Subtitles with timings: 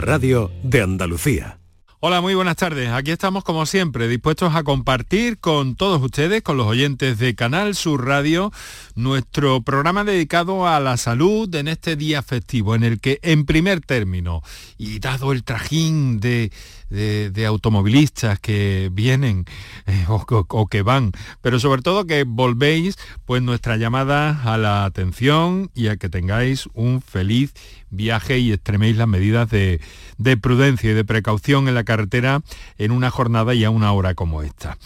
[0.00, 1.60] radio de Andalucía.
[2.02, 2.88] Hola, muy buenas tardes.
[2.88, 7.74] Aquí estamos como siempre, dispuestos a compartir con todos ustedes, con los oyentes de Canal
[7.74, 8.52] Sur Radio,
[8.94, 13.82] nuestro programa dedicado a la salud en este día festivo, en el que en primer
[13.82, 14.42] término,
[14.78, 16.50] y dado el trajín de
[16.90, 19.44] de, automovilistas que vienen
[19.86, 25.70] eh, o, que van, pero sobre todo que volvéis pues nuestra llamada a la atención
[25.74, 27.54] y a que tengáis un feliz
[27.90, 29.80] viaje y extreméis las medidas de,
[30.18, 32.42] de prudencia y de precaución en la carretera
[32.78, 34.76] en una jornada y a una hora como esta.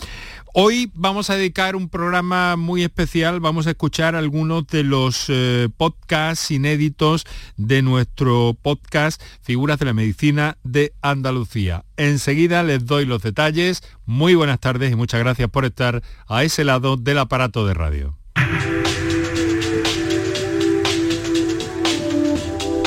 [0.57, 5.69] Hoy vamos a dedicar un programa muy especial, vamos a escuchar algunos de los eh,
[5.77, 7.25] podcasts inéditos
[7.57, 11.85] de nuestro podcast Figuras de la Medicina de Andalucía.
[11.97, 13.83] Enseguida les doy los detalles.
[14.07, 18.17] Muy buenas tardes y muchas gracias por estar a ese lado del aparato de radio.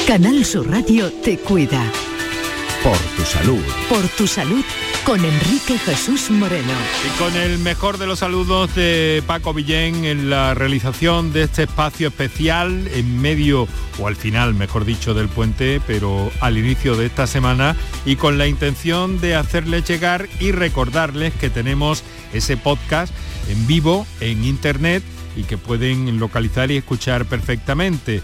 [0.07, 1.83] Canal Sur Radio te cuida.
[2.81, 3.61] Por tu salud.
[3.89, 4.63] Por tu salud
[5.07, 6.73] con Enrique Jesús Moreno.
[7.05, 11.63] Y con el mejor de los saludos de Paco Villén en la realización de este
[11.63, 17.05] espacio especial en medio, o al final, mejor dicho, del puente, pero al inicio de
[17.05, 23.13] esta semana, y con la intención de hacerles llegar y recordarles que tenemos ese podcast
[23.47, 25.03] en vivo, en internet,
[25.37, 28.21] y que pueden localizar y escuchar perfectamente.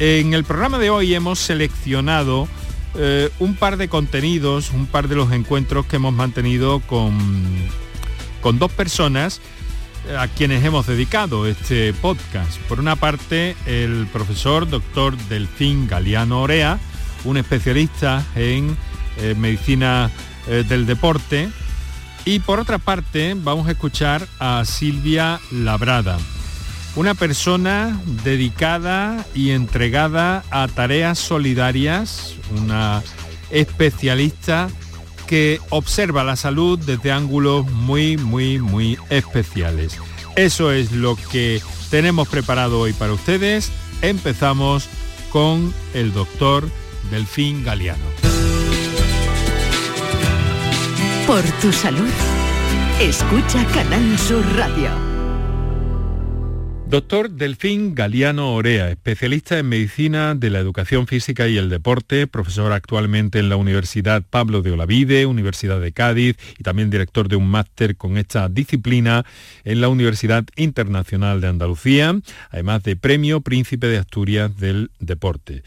[0.00, 2.48] En el programa de hoy hemos seleccionado
[2.96, 7.18] eh, un par de contenidos, un par de los encuentros que hemos mantenido con,
[8.40, 9.40] con dos personas
[10.08, 12.58] eh, a quienes hemos dedicado este podcast.
[12.68, 16.78] Por una parte, el profesor doctor Delfín Galeano Orea,
[17.24, 18.76] un especialista en
[19.18, 20.10] eh, medicina
[20.46, 21.48] del deporte.
[22.26, 26.18] Y por otra parte, vamos a escuchar a Silvia Labrada,
[26.96, 33.02] una persona dedicada y entregada a tareas solidarias, una
[33.50, 34.68] especialista
[35.26, 39.98] que observa la salud desde ángulos muy, muy, muy especiales.
[40.36, 41.60] Eso es lo que
[41.90, 43.70] tenemos preparado hoy para ustedes.
[44.02, 44.88] Empezamos
[45.30, 46.68] con el doctor
[47.10, 48.04] Delfín Galeano.
[51.26, 52.10] Por tu salud,
[53.00, 55.03] escucha Canal Sur Radio.
[56.94, 62.70] Doctor Delfín Galeano Orea, especialista en medicina de la educación física y el deporte, profesor
[62.70, 67.48] actualmente en la Universidad Pablo de Olavide, Universidad de Cádiz y también director de un
[67.48, 69.26] máster con esta disciplina
[69.64, 72.16] en la Universidad Internacional de Andalucía,
[72.50, 75.64] además de premio Príncipe de Asturias del Deporte.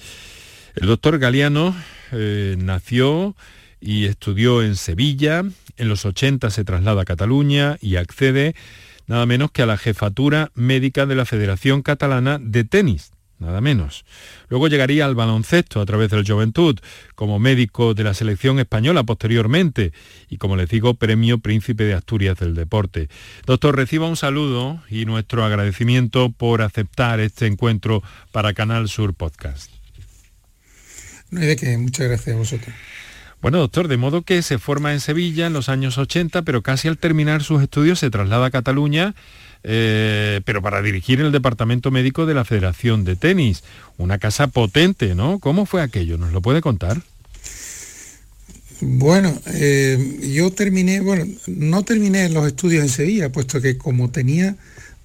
[0.75, 1.75] El doctor Galeano
[2.13, 3.35] eh, nació
[3.81, 5.43] y estudió en Sevilla,
[5.75, 8.55] en los 80 se traslada a Cataluña y accede
[9.07, 14.05] nada menos que a la jefatura médica de la Federación Catalana de Tenis, nada menos.
[14.49, 16.79] Luego llegaría al baloncesto a través del Juventud,
[17.15, 19.93] como médico de la selección española posteriormente
[20.29, 23.09] y como les digo, premio Príncipe de Asturias del Deporte.
[23.45, 29.71] Doctor, reciba un saludo y nuestro agradecimiento por aceptar este encuentro para Canal Sur Podcast.
[31.29, 32.73] No hay de qué, muchas gracias a vosotros.
[33.47, 36.89] Bueno, doctor, de modo que se forma en Sevilla en los años 80, pero casi
[36.89, 39.15] al terminar sus estudios se traslada a Cataluña,
[39.63, 43.63] eh, pero para dirigir el departamento médico de la Federación de Tenis.
[43.97, 45.39] Una casa potente, ¿no?
[45.39, 46.17] ¿Cómo fue aquello?
[46.17, 47.01] ¿Nos lo puede contar?
[48.81, 54.57] Bueno, eh, yo terminé, bueno, no terminé los estudios en Sevilla, puesto que como tenía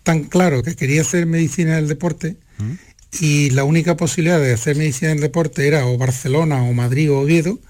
[0.02, 2.72] tan claro que quería hacer medicina del deporte, ¿Mm?
[3.20, 7.20] y la única posibilidad de hacer medicina del deporte era o Barcelona o Madrid o
[7.20, 7.60] Oviedo,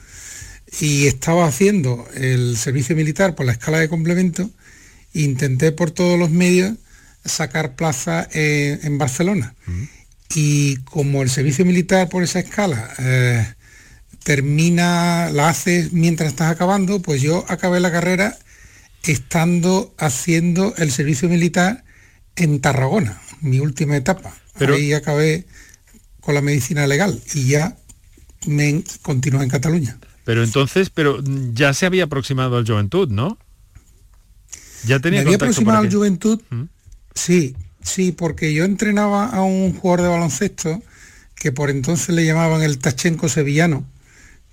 [0.81, 4.51] y estaba haciendo el servicio militar por la escala de complemento,
[5.13, 6.77] intenté por todos los medios
[7.25, 9.55] sacar plaza en Barcelona.
[10.35, 13.47] Y como el servicio militar por esa escala eh,
[14.25, 18.39] termina, la haces mientras estás acabando, pues yo acabé la carrera
[19.03, 21.85] estando haciendo el servicio militar
[22.37, 24.35] en Tarragona, mi última etapa.
[24.59, 24.75] Pero...
[24.75, 25.45] Ahí acabé
[26.21, 27.77] con la medicina legal y ya
[28.47, 29.99] me continué en Cataluña.
[30.25, 31.21] Pero entonces, pero
[31.53, 33.39] ya se había aproximado al Juventud, ¿no?
[34.85, 36.65] Ya tenía Me había aproximado al Juventud, ¿Mm?
[37.15, 40.83] sí, sí, porque yo entrenaba a un jugador de baloncesto
[41.35, 43.85] que por entonces le llamaban el Tachenko sevillano,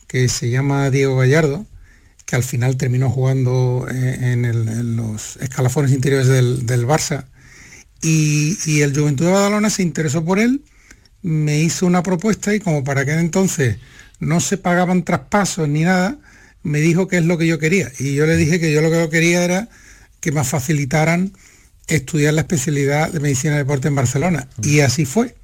[0.07, 1.66] que se llama Diego Gallardo,
[2.25, 7.25] que al final terminó jugando eh, en, los escalafones interiores del, Barça.
[8.01, 10.63] Y, y, el Juventud de Badalona se interesó por él,
[11.22, 13.77] me hizo una propuesta y como para aquel entonces
[14.19, 16.18] no se pagaban traspasos ni nada,
[16.63, 17.92] me dijo que es lo que yo quería.
[18.00, 19.69] Y yo le dije que yo lo que yo quería era
[20.19, 21.33] que me facilitaran
[21.88, 24.48] estudiar la especialidad de medicina de deporte en Barcelona.
[24.62, 25.36] Y así fue.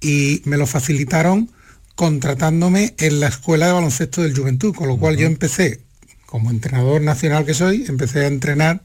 [0.00, 1.50] Y me lo facilitaron
[1.94, 5.80] contratándome en la escuela de baloncesto del Juventud, con lo cual yo empecé,
[6.26, 8.82] como entrenador nacional que soy, empecé a entrenar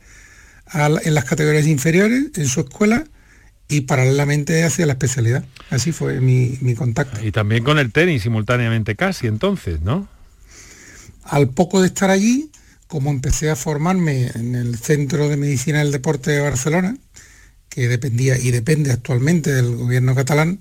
[0.74, 3.04] en las categorías inferiores en su escuela
[3.68, 5.46] y paralelamente hacia la especialidad.
[5.70, 7.26] Así fue mi, mi, contacto.
[7.26, 10.08] Y también con el tenis simultáneamente casi entonces, ¿no?
[11.24, 12.52] Al poco de estar allí,
[12.88, 16.98] como empecé a formarme en el Centro de Medicina del Deporte de Barcelona,
[17.70, 20.60] que dependía y depende actualmente del gobierno catalán,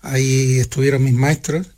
[0.00, 1.74] ahí estuvieron mis maestros,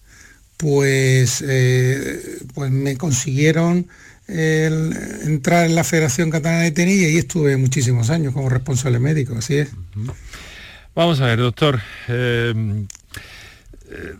[0.57, 3.89] pues, eh, pues me consiguieron
[4.33, 9.35] entrar en la Federación Catalana de Tenis y ahí estuve muchísimos años como responsable médico,
[9.37, 9.71] así es.
[10.95, 11.81] Vamos a ver, doctor.
[12.09, 12.87] Eh,
[13.91, 14.15] eh,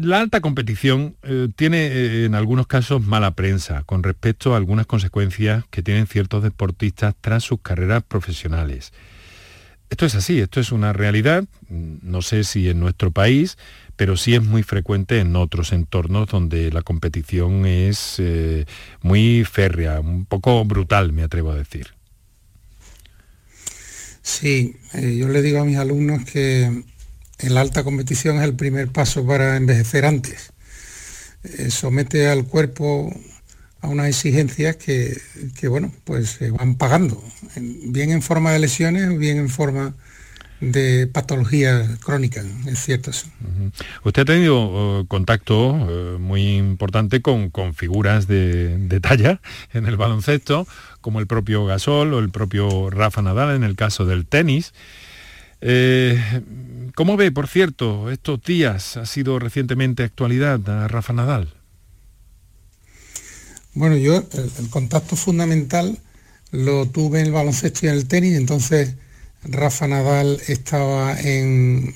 [0.00, 1.16] la alta competición
[1.56, 7.14] tiene en algunos casos mala prensa con respecto a algunas consecuencias que tienen ciertos deportistas
[7.20, 8.92] tras sus carreras profesionales.
[9.88, 13.56] Esto es así, esto es una realidad, no sé si en nuestro país,
[13.94, 18.66] pero sí es muy frecuente en otros entornos donde la competición es eh,
[19.02, 21.95] muy férrea, un poco brutal, me atrevo a decir.
[24.26, 26.82] Sí, eh, yo le digo a mis alumnos que
[27.48, 30.52] la alta competición es el primer paso para envejecer antes.
[31.44, 33.14] Eh, somete al cuerpo
[33.82, 35.16] a unas exigencias que,
[35.60, 37.22] que, bueno, pues se van pagando,
[37.54, 39.94] bien en forma de lesiones, bien en forma
[40.60, 43.12] de patología crónica, es cierto.
[44.02, 45.72] Usted ha tenido uh, contacto
[46.18, 49.40] muy importante con, figuras de, talla
[49.72, 50.66] en el baloncesto,
[51.06, 54.74] como el propio Gasol o el propio Rafa Nadal en el caso del tenis.
[55.60, 56.20] Eh,
[56.96, 61.54] ¿Cómo ve, por cierto, estos días ha sido recientemente actualidad a Rafa Nadal?
[63.74, 65.96] Bueno, yo el contacto fundamental
[66.50, 68.96] lo tuve en el baloncesto y en el tenis, entonces
[69.44, 71.94] Rafa Nadal estaba en,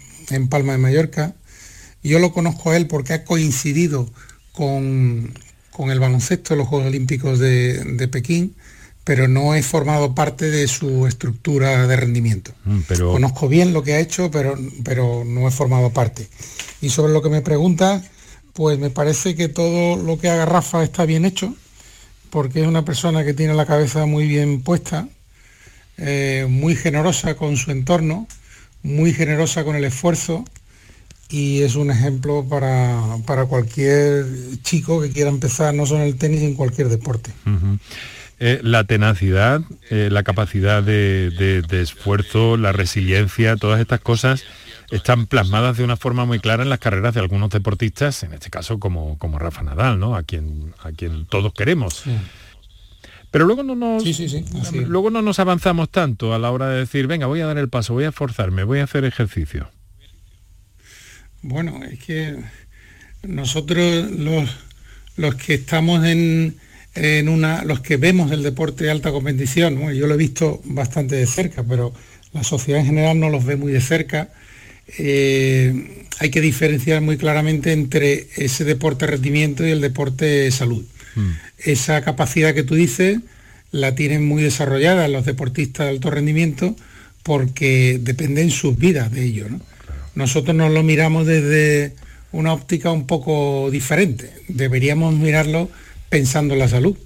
[0.49, 1.35] Palma de Mallorca.
[2.05, 4.09] Yo lo conozco a él porque ha coincidido
[4.53, 5.35] con,
[5.81, 8.55] el baloncesto, los Juegos Olímpicos de, Pekín,
[9.05, 12.53] pero no he formado parte de su estructura de rendimiento.
[12.65, 16.29] Mm, conozco bien lo que ha hecho, pero, pero no he formado parte.
[16.81, 18.03] Y sobre lo que me pregunta,
[18.53, 21.55] pues me parece que todo lo que haga Rafa está bien hecho,
[22.31, 25.09] porque es una persona que tiene la cabeza muy bien puesta
[26.03, 28.27] eh, muy generosa con su entorno,
[28.83, 30.47] muy generosa con el esfuerzo
[31.29, 34.25] y es un ejemplo para, cualquier
[34.63, 37.33] chico que quiera empezar no solo en el tenis, en cualquier deporte.
[38.43, 39.61] Eh, la tenacidad,
[39.91, 44.45] eh, la capacidad de, esfuerzo, la resiliencia, todas estas cosas
[44.91, 48.49] están plasmadas de una forma muy clara en las carreras de algunos deportistas, en este
[48.49, 50.17] caso como, como Rafa Nadal, ¿no?
[50.17, 52.05] a, quien, a quien todos queremos.
[53.31, 54.03] Pero luego no nos
[54.73, 57.69] luego no nos avanzamos tanto a la hora de decir, venga, voy a dar el
[57.69, 59.71] paso, voy a esforzarme, voy a hacer ejercicio.
[61.43, 62.43] Bueno, es que
[63.23, 64.51] nosotros los,
[65.17, 66.57] los que estamos en,
[66.95, 71.17] en, una, los que vemos el deporte de alta competición, yo lo he visto bastante
[71.17, 71.93] de cerca, pero
[72.33, 74.29] la sociedad en general no los ve muy de cerca.
[74.99, 80.85] Eh, hay que diferenciar muy claramente entre ese deporte rendimiento y el deporte salud.
[81.15, 81.31] Mm.
[81.59, 83.19] Esa capacidad que tú dices
[83.73, 86.75] la tienen muy desarrollada los deportistas de alto rendimiento
[87.23, 89.47] porque dependen sus vidas de ello.
[90.15, 91.95] Nosotros nos lo miramos desde
[92.33, 94.31] una óptica un poco diferente.
[94.49, 95.71] Deberíamos mirarlo
[96.11, 96.97] pensando en la salud.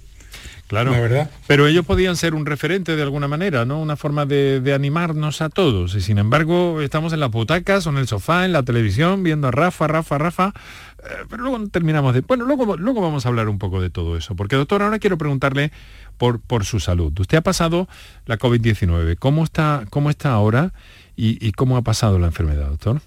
[0.66, 1.30] Claro, verdad.
[1.46, 3.80] pero ellos podían ser un referente de alguna manera, ¿no?
[3.80, 5.94] Una forma de, animarnos a todos.
[5.94, 9.48] Y sin embargo, estamos en las butacas o en el sofá, en la televisión, viendo
[9.48, 10.52] a Rafa, Rafa, Rafa.
[10.98, 12.22] Eh, pero luego terminamos de...
[12.22, 14.34] Bueno, luego, luego vamos a hablar un poco de todo eso.
[14.34, 15.70] Porque, doctor, ahora quiero preguntarle
[16.16, 17.12] por, por su salud.
[17.20, 17.86] Usted ha pasado
[18.24, 19.16] la COVID-19.
[19.18, 20.72] ¿Cómo está, ¿Cómo está ahora
[21.14, 23.02] y, y cómo ha pasado la enfermedad, doctor?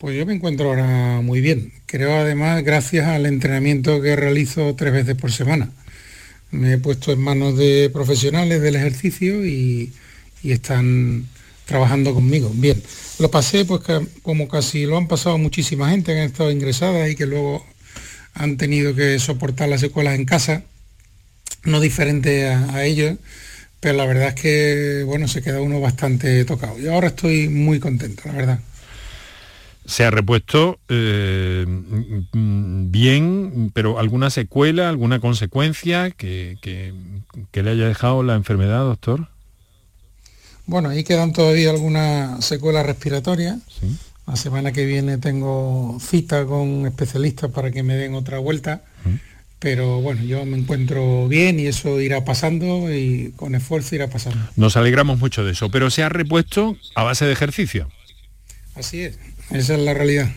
[0.00, 1.72] Pues yo me encuentro ahora muy bien.
[1.86, 5.70] Creo además gracias al entrenamiento que realizo tres veces por semana
[6.50, 9.92] me he puesto en manos de profesionales del ejercicio y,
[10.42, 11.26] están
[11.66, 12.50] trabajando conmigo.
[12.54, 12.82] Bien,
[13.18, 13.82] lo pasé pues
[14.22, 17.66] como casi lo han pasado muchísima gente que han estado ingresadas y que luego
[18.32, 20.62] han tenido que soportar las secuelas en casa,
[21.64, 23.18] no diferente a, ellos,
[23.80, 26.78] pero la verdad es que bueno, se queda uno bastante tocado.
[26.80, 28.60] Y ahora estoy muy contento, la verdad
[29.84, 31.66] se ha repuesto eh,
[32.32, 36.56] bien, pero alguna secuela, alguna consecuencia que,
[37.52, 39.28] le haya dejado la enfermedad, doctor?
[40.66, 43.58] Bueno, ahí quedan todavía algunas secuelas respiratorias.
[44.26, 48.82] La semana que viene tengo cita con especialistas para que me den otra vuelta.
[49.58, 54.38] Pero bueno, yo me encuentro bien y eso irá pasando y con esfuerzo irá pasando.
[54.56, 57.90] Nos alegramos mucho de eso, pero se ha repuesto a base de ejercicio.
[58.74, 59.18] Así es.
[59.50, 60.30] Esa es la realidad.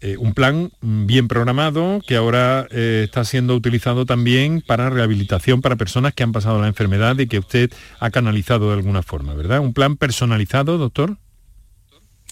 [0.00, 5.76] eh, un plan bien programado que ahora eh, está siendo utilizado también para rehabilitación para
[5.76, 9.60] personas que han pasado la enfermedad y que usted ha canalizado de alguna forma, ¿verdad?
[9.60, 11.16] Un plan personalizado, doctor.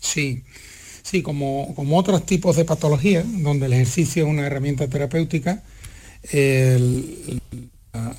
[0.00, 0.42] Sí,
[1.02, 5.62] sí, como, como otros tipos de patologías, donde el ejercicio es una herramienta terapéutica,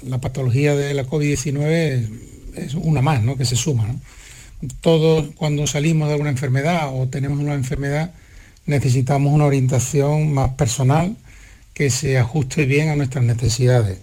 [0.04, 2.10] la, patología de la COVID-19
[2.56, 3.38] es, una más, ¿no?
[3.38, 4.00] Que se suma, ¿no?
[4.82, 8.14] Todos cuando salimos de alguna enfermedad o tenemos una enfermedad,
[8.66, 11.16] necesitamos una orientación más personal
[11.74, 14.00] que se ajuste bien a nuestras necesidades.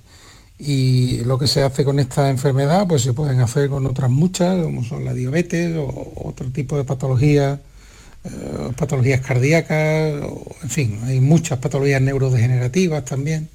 [0.59, 4.63] Y lo que se hace con esta enfermedad, pues se pueden hacer con otras muchas,
[4.63, 7.59] como son la diabetes o otro tipo de patologías,
[8.25, 10.23] eh, patologías cardíacas,
[10.63, 13.49] en fin, hay muchas patologías neurodegenerativas también.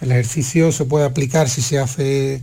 [0.00, 2.40] El ejercicio se puede aplicar si se hace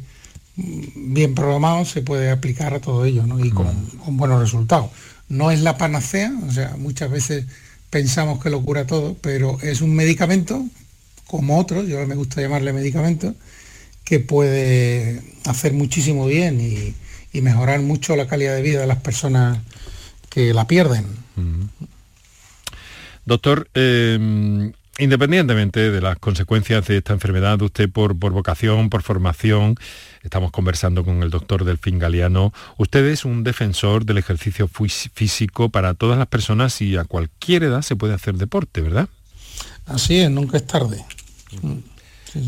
[0.96, 3.74] bien programado, se puede aplicar a todo ello y con,
[4.04, 4.90] con buenos resultados.
[5.28, 7.46] No es la panacea, o sea, muchas veces
[7.90, 10.64] pensamos que lo cura todo, pero es un medicamento,
[11.28, 13.36] como otros, yo me gusta llamarle medicamento,
[14.04, 16.96] que puede hacer muchísimo bien y,
[17.42, 19.60] mejorar mucho la calidad de vida de las personas
[20.30, 21.06] que la pierden.
[23.24, 29.76] Doctor, eh, independientemente de las consecuencias de esta enfermedad, usted por, por vocación, por formación,
[30.24, 35.94] estamos conversando con el doctor Delfín Galeano, usted es un defensor del ejercicio físico para
[35.94, 39.08] todas las personas y a cualquier edad se puede hacer deporte, ¿verdad?
[39.86, 41.04] Así es, nunca es tarde.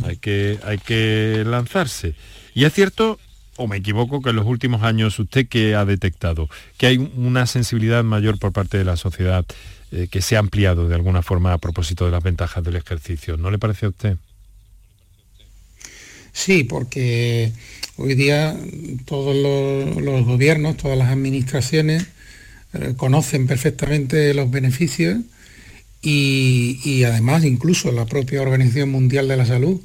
[0.06, 2.14] Hay, que, hay que lanzarse.
[2.54, 3.18] Y es cierto,
[3.56, 7.46] o me equivoco, que en los últimos años usted que ha detectado que hay una
[7.48, 9.46] sensibilidad mayor por parte de la sociedad
[9.92, 13.36] eh, que se ha ampliado de alguna forma a propósito de las ventajas del ejercicio.
[13.36, 14.18] ¿No le parece a usted?
[16.32, 17.52] Sí, porque
[17.98, 18.56] hoy día
[19.04, 22.08] todos los, gobiernos, todas las administraciones
[22.74, 25.20] eh, conocen perfectamente los beneficios
[26.02, 29.82] y, además incluso la propia Organización Mundial de la Salud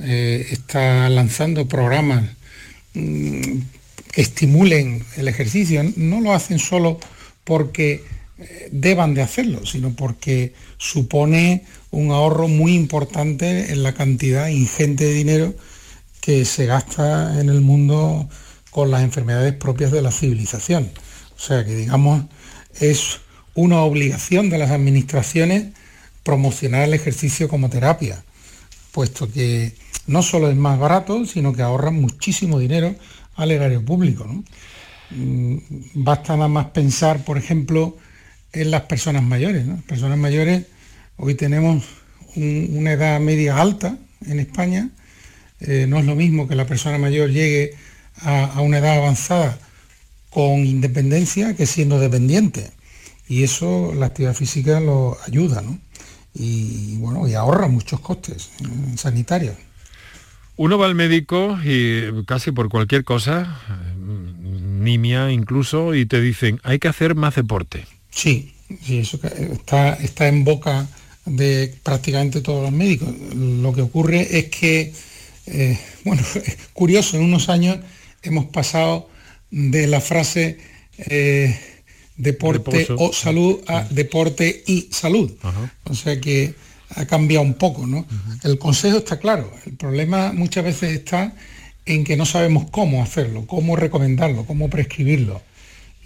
[0.00, 2.24] eh, está lanzando programas
[2.94, 3.58] mm,
[4.10, 5.84] que estimulen el ejercicio.
[5.94, 6.98] No lo hacen solo
[7.44, 8.02] porque
[8.70, 15.14] deban de hacerlo, sino porque supone un ahorro muy importante en la cantidad ingente de
[15.14, 15.54] dinero
[16.20, 18.28] que se gasta en el mundo
[18.70, 20.90] con las enfermedades propias de la civilización.
[21.36, 22.24] O sea que digamos
[22.80, 23.20] es
[23.54, 25.68] una obligación de las administraciones
[26.22, 28.22] promocionar el ejercicio como terapia,
[28.92, 29.72] puesto que
[30.06, 32.94] no solo es más barato, sino que ahorra muchísimo dinero
[33.36, 34.26] al erario público.
[35.10, 35.56] Mm,
[35.94, 37.96] basta nada más pensar, por ejemplo,
[38.56, 39.66] en las personas mayores.
[39.66, 40.64] Las personas mayores,
[41.16, 41.84] hoy tenemos
[42.34, 43.96] una edad media alta
[44.26, 44.90] en España,
[45.60, 47.74] eh, no es lo mismo que la persona mayor llegue
[48.20, 49.58] a, una edad avanzada
[50.30, 52.70] con independencia que siendo dependiente.
[53.28, 55.78] Y eso la actividad física lo ayuda, ¿no?
[56.34, 59.56] Y bueno, y ahorra muchos costes eh, sanitarios.
[60.56, 63.60] Uno va al médico y casi por cualquier cosa,
[63.96, 67.84] nimia incluso, y te dicen, hay que hacer más deporte.
[68.16, 68.50] Sí,
[68.82, 69.20] sí eso
[69.52, 70.88] está, está en boca
[71.26, 73.10] de prácticamente todos los médicos.
[73.34, 74.92] Lo que ocurre es que,
[75.46, 77.78] eh, bueno, es curioso, en unos años
[78.22, 79.08] hemos pasado
[79.50, 80.58] de la frase
[80.96, 81.56] eh,
[82.16, 85.30] deporte o salud a deporte y salud.
[85.84, 86.54] O sea que
[86.90, 88.06] ha cambiado un poco, ¿no?
[88.42, 89.52] El consejo está claro.
[89.66, 91.34] El problema muchas veces está
[91.84, 95.42] en que no sabemos cómo hacerlo, cómo recomendarlo, cómo prescribirlo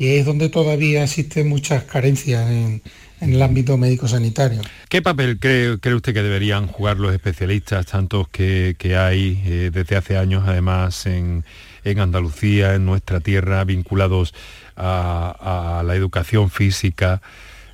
[0.00, 2.80] y es donde todavía existen muchas carencias en,
[3.20, 4.62] el ámbito médico-sanitario.
[4.88, 9.96] ¿Qué papel cree, cree, usted que deberían jugar los especialistas, tantos que, hay eh, desde
[9.96, 11.44] hace años además en,
[11.84, 14.32] Andalucía, en nuestra tierra, vinculados
[14.74, 17.20] a, la educación física?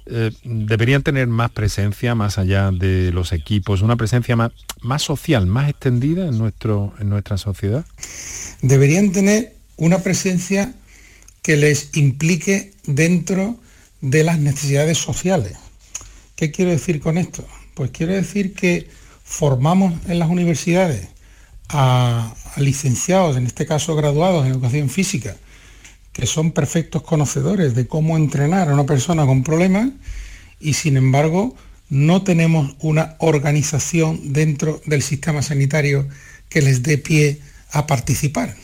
[0.07, 5.47] Eh, deberían tener más presencia más allá de los equipos, una presencia más, más social,
[5.47, 7.87] más extendida en, nuestro, en nuestra sociedad?
[8.63, 10.75] Deberían tener una presencia
[11.47, 13.57] que les implique dentro
[14.01, 15.53] de las necesidades sociales.
[16.35, 17.47] ¿Qué quiero decir con esto?
[17.75, 18.89] Pues quiero decir que
[19.23, 21.07] formamos en las universidades
[21.69, 25.37] a, licenciados, en este caso graduados en educación física,
[26.13, 29.91] que son perfectos conocedores de cómo entrenar a una persona con problemas
[30.59, 31.55] y sin embargo
[31.89, 36.09] no tenemos una organización dentro del sistema sanitario
[36.49, 37.39] que les dé pie
[37.71, 38.57] a participar.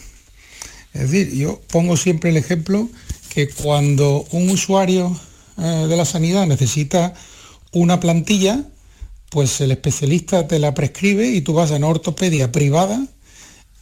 [0.95, 2.89] Es decir, yo pongo siempre el ejemplo
[3.33, 5.19] que cuando un usuario
[5.59, 7.15] eh, de la sanidad necesita
[7.73, 8.65] una plantilla,
[9.31, 13.07] pues el especialista te la prescribe y tú vas a una ortopedia privada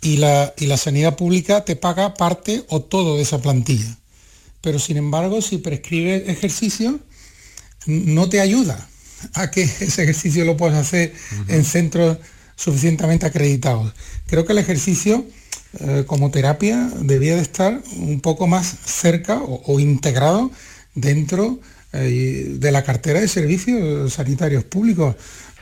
[0.01, 3.99] y la, y la sanidad pública te paga parte o todo de esa plantilla.
[4.61, 7.01] Pero sin embargo, si prescribe ejercicio,
[7.87, 8.89] no te ayuda.
[9.35, 11.13] a que ese ejercicio lo puedes hacer
[11.49, 12.19] en centros
[12.57, 13.93] suficientemente acreditados.
[14.27, 15.25] Creo que el ejercicio
[15.79, 20.51] eh, como terapia debía de estar un poco más cerca o, integrado
[20.95, 21.61] dentro
[21.93, 25.15] eh, de la cartera de servicios sanitarios públicos.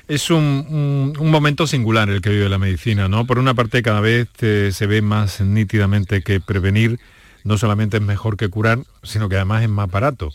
[0.09, 3.27] Es un, momento singular el que vive la medicina, ¿no?
[3.27, 6.99] Por una parte cada vez eh, se ve más nítidamente que prevenir
[7.45, 10.31] no solamente es mejor que curar, sino que además es más barato.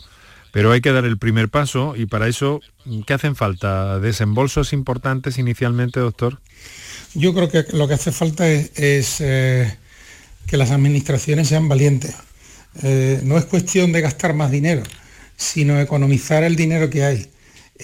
[0.52, 2.60] Pero hay que dar el primer paso y para eso,
[3.06, 3.98] ¿qué hacen falta?
[3.98, 6.38] ¿Desembolsos importantes inicialmente, doctor?
[7.14, 9.72] Yo creo que lo que hace falta es, eh,
[10.46, 12.14] que las administraciones sean valientes.
[12.82, 14.82] Eh, no es cuestión de gastar más dinero,
[15.36, 17.30] sino economizar el dinero que hay.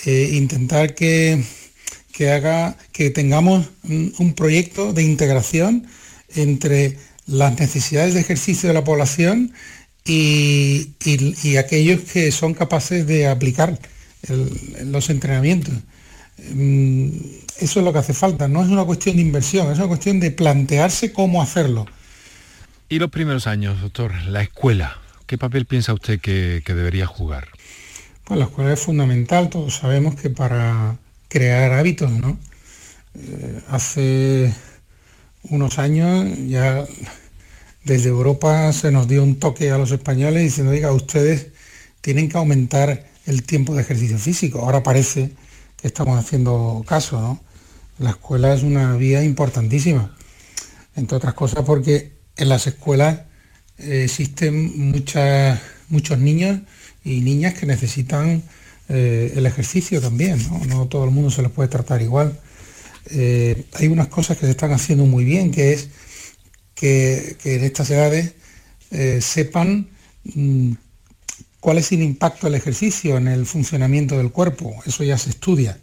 [0.06, 1.42] intentar que
[2.20, 5.86] que haga que tengamos un, proyecto de integración
[6.34, 9.54] entre las necesidades de ejercicio de la población
[10.04, 10.96] y,
[11.56, 13.78] aquellos que son capaces de aplicar
[14.84, 15.72] los entrenamientos.
[16.52, 17.08] Mm,
[17.60, 20.18] eso es lo que hace falta, no es una cuestión de inversión, es una cuestión
[20.20, 21.86] de plantearse cómo hacerlo.
[22.88, 27.48] Y los primeros años, doctor, la escuela, ¿qué papel piensa usted que, que debería jugar?
[28.24, 30.96] Pues la escuela es fundamental, todos sabemos que para
[31.28, 32.38] crear hábitos, ¿no?
[33.14, 34.54] Eh, hace
[35.44, 36.84] unos años ya
[37.84, 41.48] desde Europa se nos dio un toque a los españoles diciendo, diga, ustedes
[42.00, 44.60] tienen que aumentar el tiempo de ejercicio físico.
[44.60, 45.32] Ahora parece
[45.82, 47.40] estamos haciendo caso, ¿no?
[47.98, 50.16] La escuela es una vía importantísima,
[50.96, 53.20] entre otras cosas porque en las escuelas
[53.78, 56.60] eh, existen muchas, muchos niños
[57.04, 58.42] y niñas que necesitan
[58.88, 60.86] eh, el ejercicio también, ¿no?
[60.86, 62.38] todo el mundo se les puede tratar igual.
[63.10, 65.88] Eh, hay unas cosas que se están haciendo muy bien, que es
[66.74, 68.34] que, en estas edades
[69.20, 69.88] sepan
[70.24, 70.72] mm,
[71.60, 74.74] cuál es el impacto del ejercicio en el funcionamiento del cuerpo.
[74.86, 75.78] Eso ya se estudia.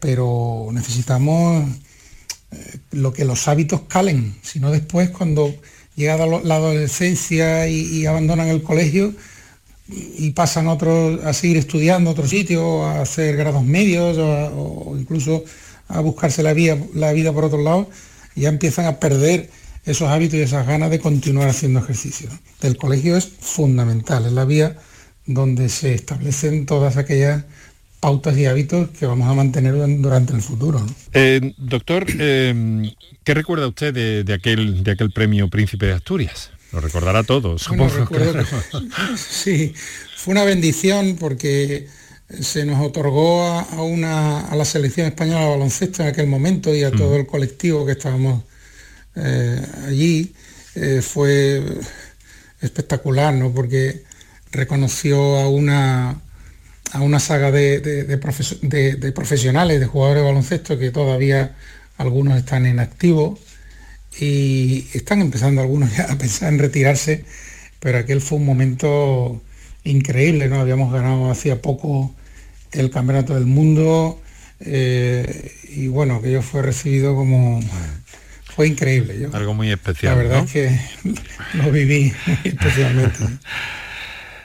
[0.00, 1.66] pero necesitamos
[2.92, 5.54] lo que los hábitos calen, si no después cuando
[5.94, 9.14] llega la adolescencia y abandonan el colegio,
[9.88, 15.44] y pasan otros a seguir estudiando otro sitio, a hacer grados medios o, incluso
[15.88, 17.88] a buscarse la vida, la vida por otro lado,
[18.34, 19.50] ya empiezan a perder
[19.86, 22.28] esos hábitos y esas ganas de continuar haciendo ejercicio.
[22.60, 24.76] El colegio es fundamental, es la vía
[25.24, 27.44] donde se establecen todas aquellas
[28.00, 30.84] pautas y hábitos que vamos a mantener durante el futuro.
[31.12, 32.92] Eh, doctor, eh,
[33.24, 33.94] ¿qué recuerda usted
[34.24, 36.50] de, aquel, de aquel premio Príncipe de Asturias?
[36.72, 37.90] Lo recordará todos, supongo.
[39.16, 39.72] sí,
[40.16, 41.86] fue una bendición porque
[42.40, 46.82] se nos otorgó a, una, a la selección española de baloncesto en aquel momento y
[46.82, 47.20] a todo mm.
[47.20, 48.42] el colectivo que estábamos
[49.16, 50.34] eh, allí.
[50.74, 51.62] Eh, fue
[52.60, 53.52] espectacular, ¿no?
[53.52, 54.02] Porque
[54.52, 56.20] reconoció a una,
[56.92, 61.56] a una saga de, de, profesionales, de jugadores de baloncesto que todavía
[61.96, 63.38] algunos están en activo
[64.18, 67.24] y están empezando algunos ya a pensar en retirarse,
[67.80, 69.42] pero aquel fue un momento
[69.84, 70.60] increíble, ¿no?
[70.60, 72.14] Habíamos ganado hacía poco
[72.72, 74.20] el Campeonato del Mundo
[74.60, 77.60] eh, y bueno, que yo fue recibido como...
[78.56, 79.28] Fue increíble.
[79.34, 80.16] Algo muy especial.
[80.16, 80.80] La verdad es que
[81.62, 82.12] lo viví
[82.44, 83.18] especialmente.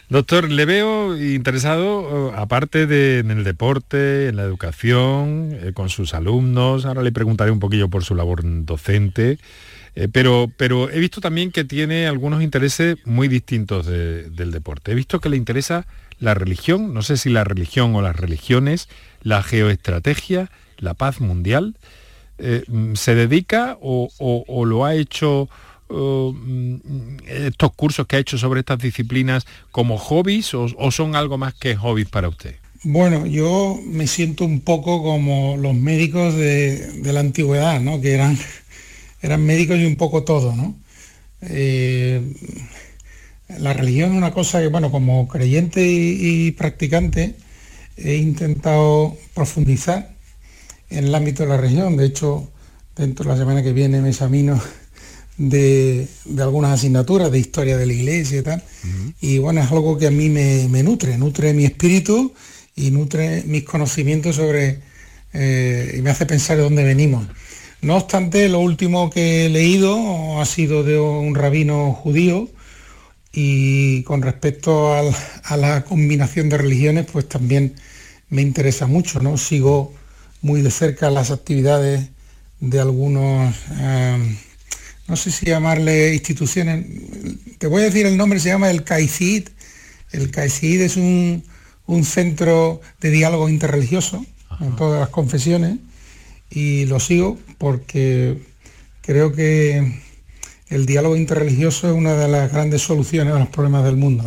[0.10, 5.88] Doctor, le veo interesado, eh, aparte de en el deporte, en la educación, eh, con
[5.88, 9.39] sus alumnos, ahora le preguntaré un poquillo por su labor docente,
[9.95, 14.91] eh, pero, pero he visto también que tiene algunos intereses muy distintos del deporte.
[14.91, 15.88] He visto que le interesa
[16.19, 18.89] la religión, no sé si la religión o las religiones,
[19.24, 21.76] la geoestrategia, la paz mundial.
[22.95, 25.47] ¿Se dedica o lo ha hecho
[25.91, 31.54] Mm, estos cursos que ha hecho sobre estas disciplinas como hobbies o, son algo más
[31.54, 32.56] que hobbies para usted?
[32.84, 38.01] Bueno, yo me siento un poco como los médicos de, la antigüedad, ¿no?
[38.01, 38.38] que eran,
[39.21, 40.56] eran médicos y un poco todo.
[40.56, 40.75] ¿no?
[41.41, 42.21] Eh,
[43.60, 47.36] la religión es una cosa que, bueno, como creyente y, practicante,
[47.97, 50.12] he intentado profundizar
[50.91, 51.97] en el ámbito de la religión.
[51.97, 52.49] De hecho,
[52.95, 54.62] dentro de la semana que viene me examino
[55.38, 56.08] de,
[56.39, 58.63] algunas asignaturas de historia de la iglesia y tal.
[59.19, 62.34] Y bueno, es algo que a mí me, nutre, nutre mi espíritu
[62.75, 64.80] y nutre mis conocimientos sobre,
[65.34, 67.27] eh, y me hace pensar de dónde venimos.
[67.82, 72.47] No obstante, lo último que he leído ha sido de un rabino judío
[73.34, 77.73] y con respecto a la combinación de religiones, pues también
[78.30, 79.38] me interesa mucho, ¿no?
[79.38, 79.93] Sigo
[80.41, 82.10] muy de cerca las actividades
[82.60, 84.38] de algunos eh,
[85.08, 86.86] no sé si llamarle instituciones,
[87.58, 89.49] te voy a decir el nombre, se llama el CAICID.
[90.13, 91.43] El CAICID es un,
[91.86, 94.25] un centro de diálogo interreligioso
[94.62, 95.80] en todas las confesiones
[96.49, 98.41] y lo sigo porque
[99.01, 99.99] creo que
[100.69, 104.23] el diálogo interreligioso es una de las grandes soluciones a los problemas del mundo.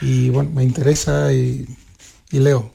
[0.00, 1.66] Y bueno, me interesa y,
[2.30, 2.71] leo.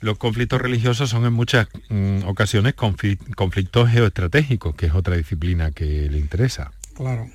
[0.00, 5.84] Los conflictos religiosos son en muchas mm, ocasiones conflictos geoestratégicos, que es otra disciplina que
[5.84, 6.72] le interesa.
[6.94, 7.28] Claro,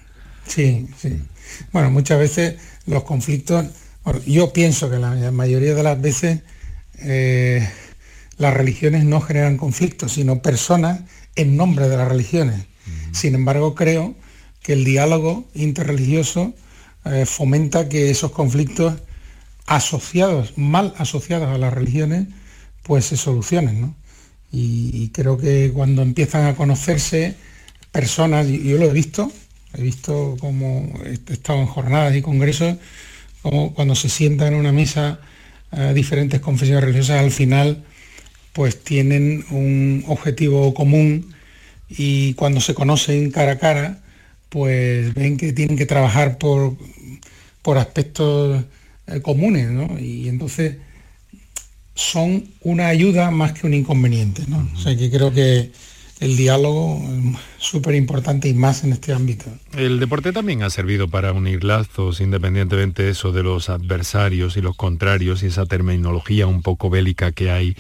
[0.45, 1.21] sí, sí.
[1.71, 3.65] Bueno, muchas veces los conflictos,
[4.25, 6.41] yo pienso que la mayoría de las veces
[6.99, 7.67] eh,
[8.37, 11.01] las religiones no generan conflictos, sino personas
[11.35, 12.65] en nombre de las religiones.
[13.11, 14.15] Sin embargo, creo
[14.61, 16.53] que el diálogo interreligioso
[17.05, 18.95] eh, fomenta que esos conflictos
[19.65, 22.27] asociados, mal asociados a las religiones,
[22.83, 23.95] pues se solucionen.
[24.51, 27.35] Y, creo que cuando empiezan a conocerse
[27.91, 29.31] personas, y yo lo he visto,
[29.73, 32.77] he visto como he estado en jornadas y congresos,
[33.41, 35.19] como cuando se sientan en una mesa
[35.71, 37.83] eh, diferentes confesiones religiosas, al final
[38.53, 41.33] pues tienen un objetivo común
[41.89, 43.99] y cuando se conocen cara a cara,
[44.49, 46.77] pues ven que tienen que trabajar por,
[47.63, 48.63] por aspectos
[49.07, 49.99] eh, comunes, ¿no?
[49.99, 50.77] Y entonces
[51.95, 54.67] son una ayuda más que un inconveniente, ¿no?
[54.73, 55.71] O sea que creo que
[56.19, 59.45] el diálogo es súper importante y más en este ámbito.
[59.75, 64.61] El deporte también ha servido para unir lazos, independientemente de eso de los adversarios y
[64.61, 67.75] los contrarios y esa terminología un poco bélica que hay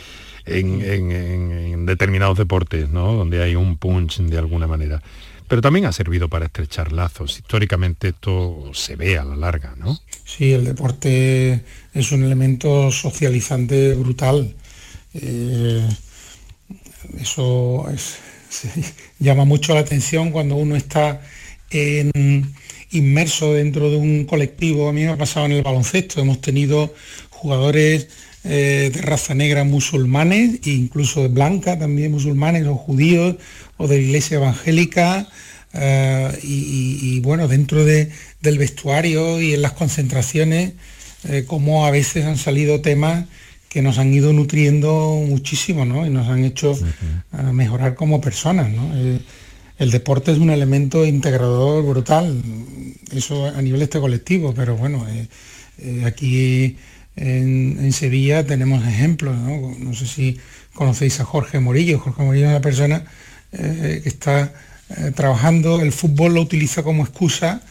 [0.45, 3.13] en, en determinados deportes, ¿no?
[3.13, 5.01] Donde hay un punch de alguna manera
[5.53, 7.37] pero también ha servido para estrechar lazos.
[7.37, 9.99] Históricamente esto se ve a la larga, ¿no?
[10.25, 11.61] Sí, el deporte
[11.93, 14.55] es un elemento socializante brutal.
[15.13, 15.87] Eh,
[17.21, 17.85] eso
[19.19, 21.21] llama mucho la atención cuando uno está
[22.89, 24.89] inmerso dentro de un colectivo.
[24.89, 26.19] A mí me ha pasado en el baloncesto.
[26.19, 26.95] Hemos tenido
[27.29, 28.07] jugadores
[28.43, 33.35] eh, de raza negra musulmanes, e incluso de blanca también musulmanes o judíos
[33.77, 35.27] o de la iglesia evangélica.
[35.73, 40.73] Eh, y, bueno, dentro del vestuario y en las concentraciones,
[41.27, 43.25] eh, como a veces han salido temas
[43.69, 46.05] que nos han ido nutriendo muchísimo ¿no?
[46.05, 46.77] y nos han hecho
[47.53, 48.71] mejorar como personas.
[49.79, 52.39] el deporte es un elemento integrador brutal,
[53.11, 55.07] eso a nivel este colectivo, pero bueno,
[56.05, 56.77] aquí
[57.15, 59.93] en, Sevilla tenemos ejemplos, ¿no?
[59.93, 60.37] sé si
[60.73, 61.99] conocéis a Jorge Morillo.
[61.99, 63.05] Jorge Morillo es una persona
[63.53, 64.53] eh, que está
[64.89, 67.61] eh, trabajando, el fútbol lo utiliza como excusa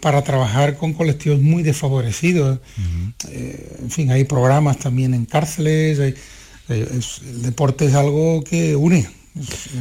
[0.00, 2.58] para trabajar con colectivos muy desfavorecidos.
[3.28, 5.98] Eh, en fin, hay programas también en cárceles.
[6.68, 9.08] el deporte es algo que une,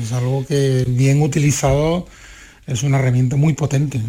[0.02, 2.08] es algo que bien utilizado
[2.68, 4.00] es una herramienta muy potente.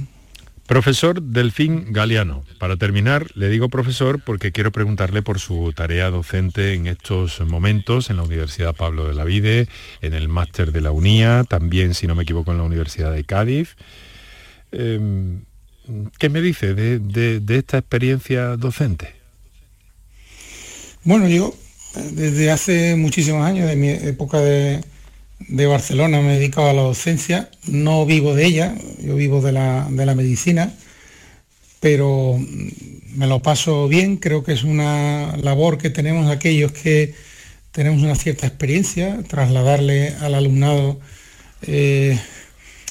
[0.66, 2.42] Profesor Delfín Galeano.
[2.58, 8.08] Para terminar, le digo profesor porque quiero preguntarle por su tarea docente en estos momentos
[8.08, 9.68] en la Universidad Pablo de la Vide,
[10.00, 13.24] en el máster de la UNIA, también, si no me equivoco, en la Universidad de
[13.24, 13.76] Cádiz.
[14.72, 15.42] Em,
[16.18, 19.14] ¿Qué me dice de, de esta experiencia docente?
[21.04, 21.54] Bueno, yo
[22.12, 24.82] desde hace muchísimos años, de mi época de,
[25.48, 29.52] de Barcelona, me he dedicado a la docencia, no vivo de ella, yo vivo de
[29.52, 30.74] la, medicina,
[31.80, 32.38] pero
[33.14, 37.14] me lo paso bien, creo que es una labor que tenemos aquellos que
[37.72, 41.00] tenemos una cierta experiencia, trasladarle al alumnado
[41.66, 42.18] eh,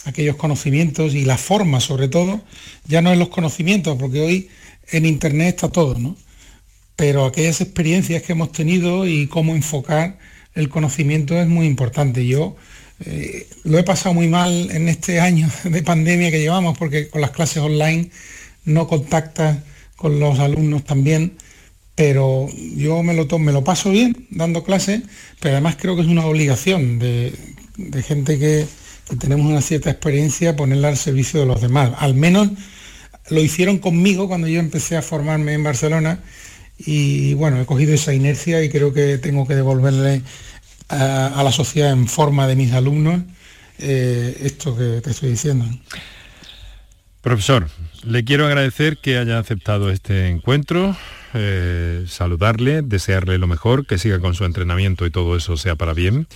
[0.06, 2.42] aquellos conocimientos y la forma sobre todo,
[2.86, 4.50] ya no en los conocimientos, porque hoy
[4.92, 6.16] en internet está todo, ¿no?
[6.96, 10.20] Pero aquellas experiencias que hemos tenido y cómo enfocar
[10.56, 12.26] el conocimiento es muy importante.
[12.26, 12.56] Yo
[13.06, 17.22] eh, lo he pasado muy mal en este año de pandemia que llevamos porque con
[17.22, 18.10] las clases online
[18.66, 19.58] no contactas
[19.96, 21.38] con los alumnos también,
[21.96, 25.02] pero yo me lo, me lo paso bien dando clases,
[25.39, 27.34] pero además creo que es una obligación de,
[28.06, 28.66] gente que,
[29.10, 31.92] que, tenemos una cierta experiencia ponerla al servicio de los demás.
[31.98, 32.50] Al menos
[33.30, 36.20] lo hicieron conmigo cuando yo empecé a formarme en Barcelona
[36.78, 40.22] y bueno, he cogido esa inercia y creo que tengo que devolverle
[40.90, 43.22] a, la sociedad en forma de mis alumnos
[43.80, 45.66] eh, esto que te estoy diciendo.
[47.22, 47.70] Profesor,
[48.04, 50.96] le quiero agradecer que haya aceptado este encuentro,
[51.34, 55.94] eh, saludarle, desearle lo mejor, que siga con su entrenamiento y todo eso sea para
[55.94, 56.28] bien.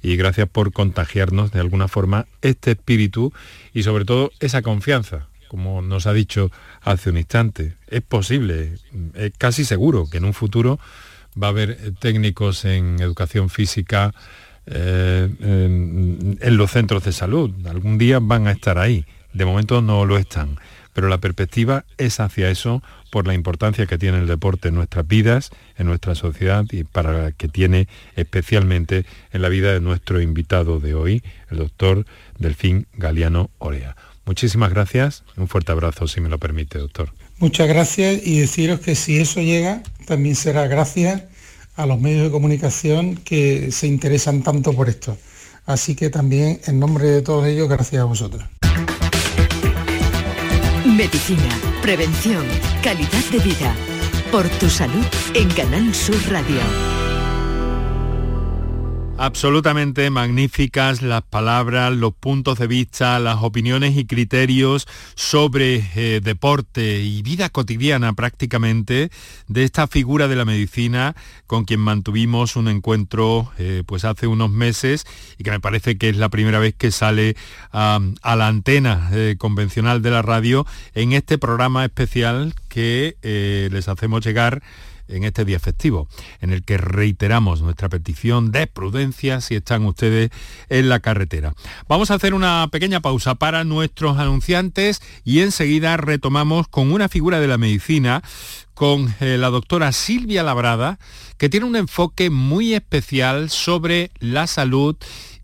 [0.00, 3.32] Y gracias por contagiarnos de alguna forma este espíritu
[3.74, 6.50] y sobre todo esa confianza como nos ha dicho
[6.82, 7.74] hace un instante.
[7.88, 8.74] Es posible,
[9.14, 10.78] es casi seguro que en un futuro
[11.40, 14.14] va a haber técnicos en educación física
[14.66, 17.50] eh, en, los centros de salud.
[17.66, 19.04] Algún día van a estar ahí.
[19.32, 20.58] De momento no lo están
[20.98, 22.82] pero la perspectiva es hacia eso
[23.12, 27.12] por la importancia que tiene el deporte en nuestras vidas, en nuestra sociedad y para
[27.12, 32.04] la que tiene especialmente en la vida de nuestro invitado de hoy, el doctor
[32.40, 33.94] Delfín Galeano Orea.
[34.28, 37.14] Muchísimas gracias, un fuerte abrazo si me lo permite, doctor.
[37.38, 41.22] Muchas gracias y deciros que si eso llega, también será gracias
[41.76, 45.16] a los medios de comunicación que se interesan tanto por esto.
[45.64, 48.44] Así que también en nombre de todos ellos, gracias a vosotros.
[50.84, 51.48] Medicina,
[51.80, 52.44] prevención,
[52.82, 53.74] calidad de vida.
[54.30, 56.97] Por tu salud en Canal Sur Radio.
[59.20, 67.00] Absolutamente magníficas las palabras, los puntos de vista, las opiniones y criterios sobre eh, deporte
[67.00, 69.10] y vida cotidiana prácticamente
[69.48, 71.16] de esta figura de la medicina
[71.48, 75.04] con quien mantuvimos un encuentro eh, pues hace unos meses
[75.36, 77.34] y que me parece que es la primera vez que sale
[77.72, 83.16] a la antena eh, convencional de la radio en este programa especial que
[83.72, 84.62] les hacemos llegar
[85.08, 86.08] en este día festivo,
[86.40, 90.30] en el que reiteramos nuestra petición de prudencia si están ustedes
[90.68, 91.54] en la carretera.
[91.88, 97.40] Vamos a hacer una pequeña pausa para nuestros anunciantes y enseguida retomamos con una figura
[97.40, 98.22] de la medicina
[98.74, 101.00] con eh, la doctora Silvia Labrada,
[101.36, 104.96] que tiene un enfoque muy especial sobre la salud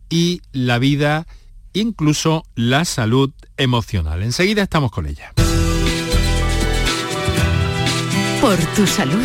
[0.09, 1.27] y la vida,
[1.72, 4.22] incluso la salud emocional.
[4.22, 5.33] Enseguida estamos con ella.
[8.40, 9.24] Por tu salud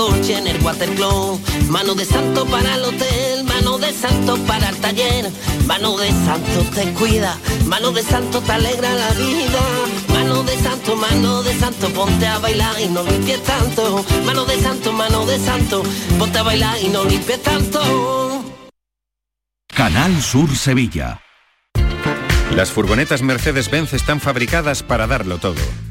[0.01, 1.39] coche, en el watercloak.
[1.69, 5.29] Mano de santo para el hotel, mano de santo para el taller.
[5.67, 9.63] Mano de santo te cuida, mano de santo te alegra la vida.
[10.09, 14.03] Mano de santo, mano de santo, ponte a bailar y no limpies tanto.
[14.25, 15.83] Mano de santo, mano de santo,
[16.17, 17.79] ponte a bailar y no limpies tanto.
[19.67, 21.21] Canal Sur Sevilla.
[22.55, 25.90] Las furgonetas Mercedes-Benz están fabricadas para darlo todo.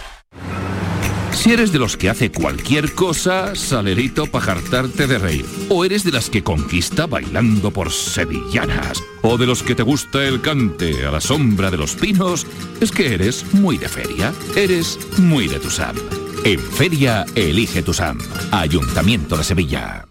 [1.41, 5.45] Si eres de los que hace cualquier cosa, salerito para jartarte de reír.
[5.69, 9.03] O eres de las que conquista bailando por sevillanas.
[9.23, 12.45] O de los que te gusta el cante a la sombra de los pinos,
[12.79, 14.31] es que eres muy de feria.
[14.55, 15.95] Eres muy de Tusam.
[16.43, 18.19] En feria, elige Tusam.
[18.51, 20.10] Ayuntamiento de Sevilla.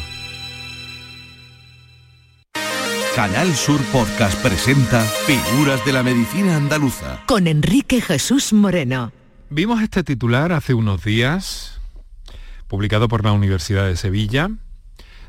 [3.15, 7.21] Canal Sur Podcast presenta Figuras de la Medicina Andaluza.
[7.25, 9.11] Con Enrique Jesús Moreno.
[9.49, 11.81] Vimos este titular hace unos días
[12.69, 14.49] publicado por la Universidad de Sevilla,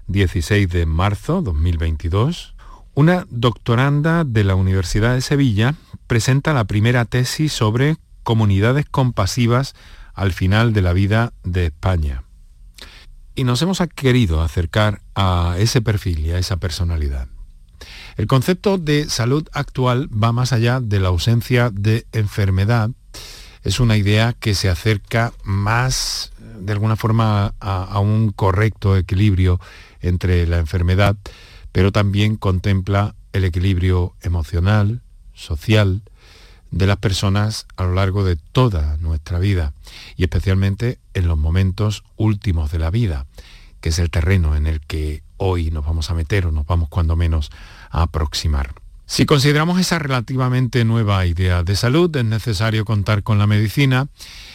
[0.06, 2.54] 16 de marzo 2022,
[2.94, 5.74] una doctoranda de la Universidad de Sevilla
[6.06, 9.74] presenta la primera tesis sobre comunidades compasivas
[10.14, 12.22] al final de la vida de España.
[13.34, 17.26] Y nos hemos querido acercar a ese perfil y a esa personalidad.
[18.16, 22.90] El concepto de salud actual va más allá de la ausencia de enfermedad.
[23.62, 29.60] Es una idea que se acerca más, de alguna forma, a, un correcto equilibrio
[30.00, 31.16] entre la enfermedad,
[31.70, 35.00] pero también contempla el equilibrio emocional,
[35.32, 36.02] social,
[36.72, 39.74] de las personas a lo largo de toda nuestra vida
[40.16, 43.26] y especialmente en los momentos últimos de la vida,
[43.80, 46.88] que es el terreno en el que hoy nos vamos a meter o nos vamos
[46.88, 47.50] cuando menos
[47.92, 48.74] aproximar.
[49.06, 54.08] Si consideramos esa relativamente nueva idea de salud, es necesario contar con la medicina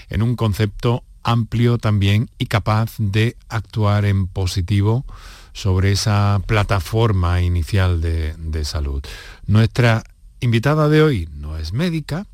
[0.10, 5.06] en un concepto amplio también y capaz de actuar en positivo
[5.54, 9.04] sobre esa plataforma inicial de, de salud.
[9.46, 10.04] Nuestra
[10.40, 12.26] invitada de hoy no es médica,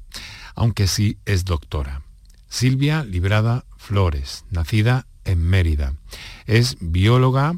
[0.55, 2.03] aunque sí es doctora.
[2.47, 5.95] Silvia Librada Flores, nacida en Mérida.
[6.45, 7.55] Es bióloga,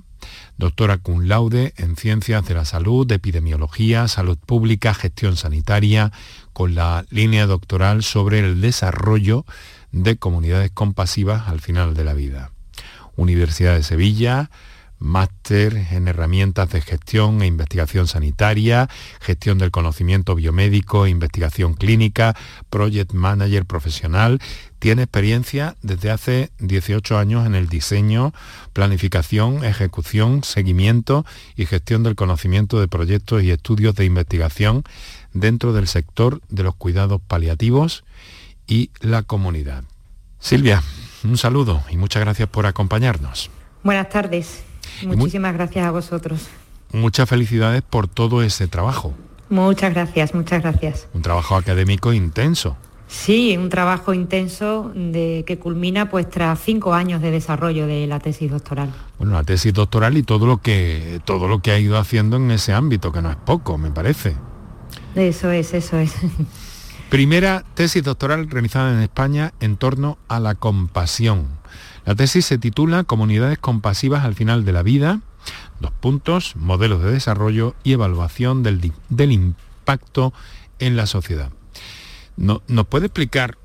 [0.57, 6.11] doctora cum laude en Ciencias de la Salud, Epidemiología, Salud Pública, Gestión Sanitaria,
[6.53, 9.45] con la línea doctoral sobre el desarrollo
[9.91, 12.51] de comunidades compasivas al final de la vida.
[13.15, 14.49] Universidad de Sevilla,
[14.99, 18.89] máster en herramientas de gestión e investigación sanitaria,
[19.19, 22.35] gestión del conocimiento biomédico e investigación clínica,
[22.69, 24.39] project manager profesional.
[24.79, 28.33] Tiene experiencia desde hace 18 años en el diseño,
[28.73, 34.83] planificación, ejecución, seguimiento y gestión del conocimiento de proyectos y estudios de investigación
[35.33, 38.03] dentro del sector de los cuidados paliativos
[38.67, 39.83] y la comunidad.
[40.39, 40.83] Silvia,
[41.23, 43.49] un saludo y muchas gracias por acompañarnos.
[43.83, 44.63] Buenas tardes.
[45.03, 46.47] Muchísimas gracias a vosotros.
[46.91, 49.13] Muchas felicidades por todo ese trabajo.
[49.49, 51.07] Muchas gracias, muchas gracias.
[51.13, 52.77] Un trabajo académico intenso.
[53.07, 58.19] Sí, un trabajo intenso de, que culmina pues tras cinco años de desarrollo de la
[58.19, 58.91] tesis doctoral.
[59.19, 62.49] Bueno, la tesis doctoral y todo lo que todo lo que ha ido haciendo en
[62.51, 64.35] ese ámbito, que no es poco, me parece.
[65.15, 66.13] Eso es, eso es.
[67.09, 71.47] Primera tesis doctoral realizada en España en torno a la compasión.
[72.05, 75.21] La tesis se titula Comunidades compasivas al final de la vida,
[75.79, 80.33] dos puntos, modelos de desarrollo y evaluación del, del impacto
[80.79, 81.51] en la sociedad.
[82.37, 83.57] No, ¿Nos puede explicar,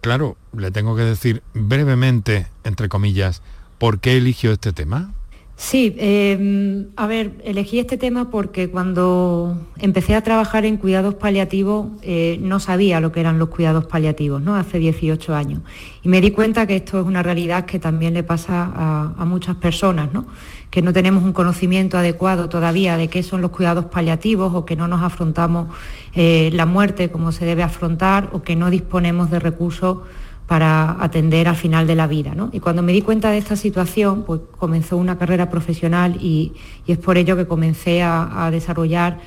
[0.00, 3.42] claro, le tengo que decir brevemente, entre comillas,
[3.78, 5.12] por qué eligió este tema?
[5.60, 11.88] Sí, eh, a ver, elegí este tema porque cuando empecé a trabajar en cuidados paliativos
[12.00, 14.56] eh, no sabía lo que eran los cuidados paliativos, ¿no?
[14.56, 15.60] Hace 18 años.
[16.02, 19.54] Y me di cuenta que esto es una realidad que también le pasa a, muchas
[19.56, 20.24] personas, ¿no?
[20.70, 24.76] Que no tenemos un conocimiento adecuado todavía de qué son los cuidados paliativos o que
[24.76, 25.68] no nos afrontamos
[26.14, 29.98] eh, la muerte como se debe afrontar o que no disponemos de recursos
[30.46, 32.34] para atender al final de la vida.
[32.50, 36.52] Y cuando me di cuenta de esta situación, pues comenzó una carrera profesional y,
[36.88, 39.20] es por ello que comencé a, desarrollar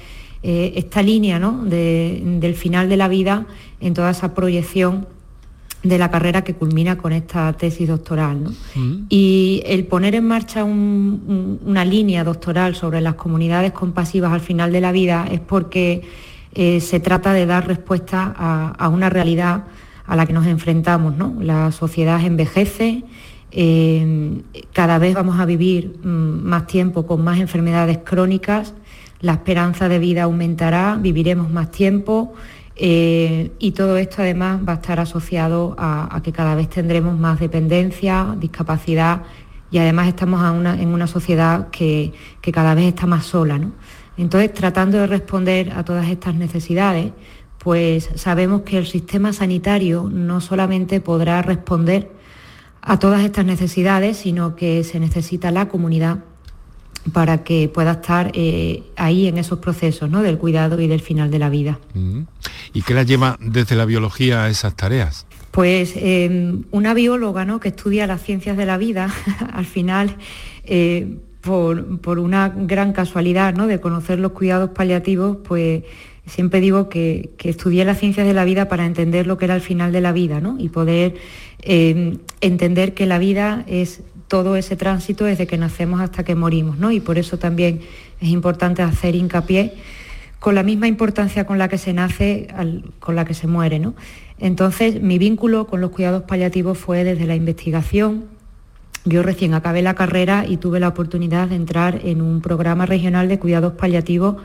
[0.43, 3.46] eh, esta línea del final de la vida
[3.80, 5.08] en toda esa proyección
[5.84, 8.50] de la carrera que culmina con esta tesis doctoral.
[8.76, 9.06] Mm.
[9.08, 14.82] Y el poner en marcha una línea doctoral sobre las comunidades compasivas al final de
[14.82, 16.02] la vida es porque
[16.54, 18.34] eh, se trata de dar respuesta
[18.78, 19.63] a una realidad
[20.06, 21.16] a la que nos enfrentamos.
[21.16, 21.36] ¿no?
[21.39, 23.04] La sociedad envejece,
[23.52, 24.42] eh,
[24.74, 26.08] cada vez vamos a vivir mm,
[26.44, 28.74] más tiempo con más enfermedades crónicas,
[29.22, 32.34] la esperanza de vida aumentará, viviremos más tiempo
[32.76, 37.39] eh, y todo esto además va a estar asociado a, que cada vez tendremos más
[37.39, 39.22] dependencia, discapacidad
[39.70, 40.44] y además estamos
[40.80, 42.12] en una sociedad que,
[42.52, 43.60] cada vez está más sola.
[44.17, 47.12] Entonces, tratando de responder a todas estas necesidades,
[47.58, 52.12] pues sabemos que el sistema sanitario no solamente podrá responder
[52.82, 56.19] a todas estas necesidades, sino que se necesita la comunidad
[57.11, 60.22] para que pueda estar eh, ahí en esos procesos ¿no?
[60.22, 61.80] del cuidado y del final de la vida.
[61.93, 62.22] Mm.
[62.74, 65.26] ¿Y qué la lleva desde la biología a esas tareas?
[65.51, 67.59] Pues em, una bióloga ¿no?
[67.59, 69.14] que estudia las ciencias de la vida,
[69.53, 70.16] al final,
[70.64, 73.68] eh, por, una gran casualidad ¿no?
[73.68, 75.84] de conocer los cuidados paliativos, pues
[76.26, 79.62] Siempre digo que, estudié las ciencias de la vida para entender lo que era el
[79.62, 80.56] final de la vida ¿no?
[80.58, 81.16] y poder
[81.62, 86.78] eh, entender que la vida es todo ese tránsito desde que nacemos hasta que morimos.
[86.78, 86.91] ¿no?
[86.91, 87.82] Y por eso también
[88.22, 89.74] es importante hacer hincapié
[90.39, 92.48] con la misma importancia con la que se nace,
[93.00, 93.80] con la que se muere.
[93.80, 93.94] ¿no?
[94.39, 98.26] Entonces, mi vínculo con los cuidados paliativos fue desde la investigación,
[99.06, 103.28] yo recién acabé la carrera y tuve la oportunidad de entrar en un programa regional
[103.28, 104.38] de cuidados paliativos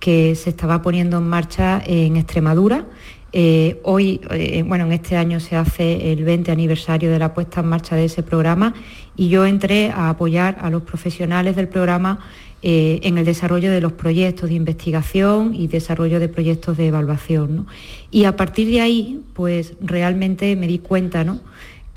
[0.00, 2.86] que se estaba poniendo en marcha en Extremadura.
[3.32, 7.60] Eh, hoy, eh, bueno, en este año se hace el 20 aniversario de la puesta
[7.60, 8.72] en marcha de ese programa
[9.16, 12.20] y yo entré a apoyar a los profesionales del programa
[12.62, 17.66] eh, en el desarrollo de los proyectos de investigación y desarrollo de proyectos de evaluación.
[18.10, 21.24] Y a partir de ahí, pues realmente me di cuenta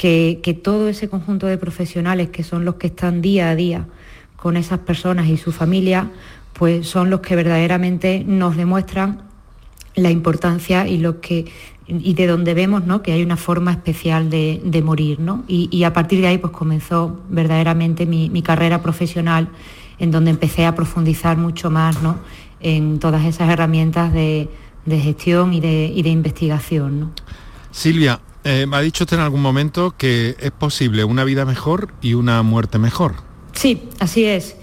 [0.02, 3.86] que, todo ese conjunto de profesionales que son los que están día a día
[4.36, 6.10] con esas personas y su familia,
[6.54, 9.22] pues son los que verdaderamente nos demuestran
[9.94, 11.46] la importancia y que
[11.88, 13.04] y de donde vemos ¿no?
[13.04, 15.20] que hay una forma especial de, morir.
[15.20, 15.44] ¿no?
[15.48, 19.50] Y, a partir de ahí pues comenzó verdaderamente mi, carrera profesional
[20.00, 22.18] en donde empecé a profundizar mucho más ¿no?
[22.60, 24.50] en todas esas herramientas de,
[24.88, 27.00] gestión y de, investigación.
[27.02, 27.12] ¿no?
[27.72, 31.94] Silvia, eh, me ha dicho usted en algún momento que es posible una vida mejor
[32.02, 33.14] y una muerte mejor.
[33.54, 34.56] Sí, así es.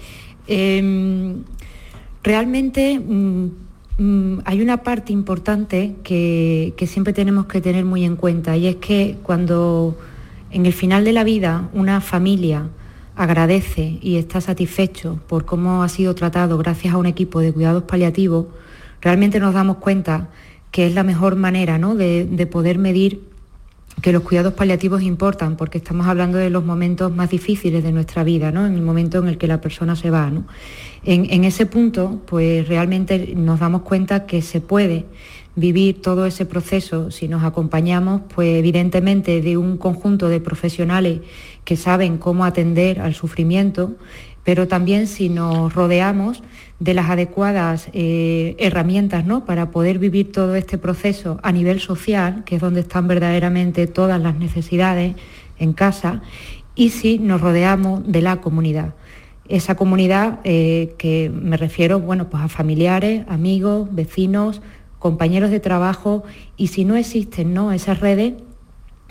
[0.47, 1.43] Em,
[2.23, 3.45] realmente mm,
[3.97, 8.77] mm, hay una parte importante que, siempre tenemos que tener muy en cuenta y es
[8.77, 9.97] que cuando
[10.51, 12.67] en el final de la vida una familia
[13.15, 17.83] agradece y está satisfecho por cómo ha sido tratado gracias a un equipo de cuidados
[17.83, 18.47] paliativos,
[19.01, 20.29] realmente nos damos cuenta
[20.71, 23.28] que es la mejor manera de, poder medir
[24.01, 28.23] que los cuidados paliativos importan, porque estamos hablando de los momentos más difíciles de nuestra
[28.23, 28.65] vida, ¿no?
[28.65, 30.31] en el momento en el que la persona se va.
[31.03, 35.05] En, ese punto, pues realmente nos damos cuenta que se puede
[35.55, 41.21] vivir todo ese proceso si nos acompañamos, pues evidentemente de un conjunto de profesionales
[41.63, 43.95] que saben cómo atender al sufrimiento,
[44.43, 46.43] pero también si nos rodeamos
[46.79, 49.45] de las adecuadas eh, herramientas ¿no?
[49.45, 54.21] para poder vivir todo este proceso a nivel social, que es donde están verdaderamente todas
[54.21, 55.15] las necesidades
[55.57, 56.21] en casa,
[56.75, 58.93] y si nos rodeamos de la comunidad
[59.49, 64.61] esa comunidad eh, que me refiero bueno, pues a familiares, amigos, vecinos,
[64.99, 66.23] compañeros de trabajo
[66.55, 67.71] y si no existen ¿no?
[67.73, 68.35] esas redes,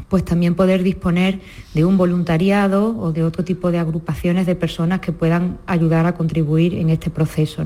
[0.09, 1.41] pues también poder disponer
[1.75, 6.15] de un voluntariado o de otro tipo de agrupaciones de personas que puedan ayudar a
[6.15, 7.65] contribuir en este proceso.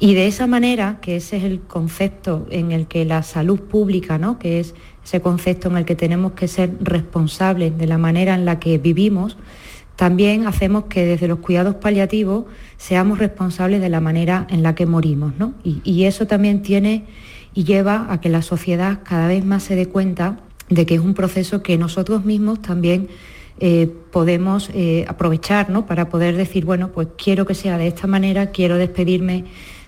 [0.00, 4.16] Y de esa manera, que ese es el concepto en el que la salud pública,
[4.16, 4.38] ¿no?
[4.38, 8.44] que es ese concepto en el que tenemos que ser responsables de la manera en
[8.44, 9.36] la que vivimos,
[9.96, 12.44] también hacemos que desde los cuidados paliativos
[12.76, 15.32] seamos responsables de la manera en la que morimos.
[15.36, 15.54] ¿no?
[15.64, 17.04] Y, eso también tiene
[17.52, 20.38] y lleva a que la sociedad cada vez más se dé cuenta
[20.68, 23.08] de que es un proceso que nosotros mismos también
[23.60, 25.86] eh, podemos eh, aprovechar ¿no?
[25.86, 29.46] para poder decir, bueno, pues quiero que sea de esta manera, quiero despedirme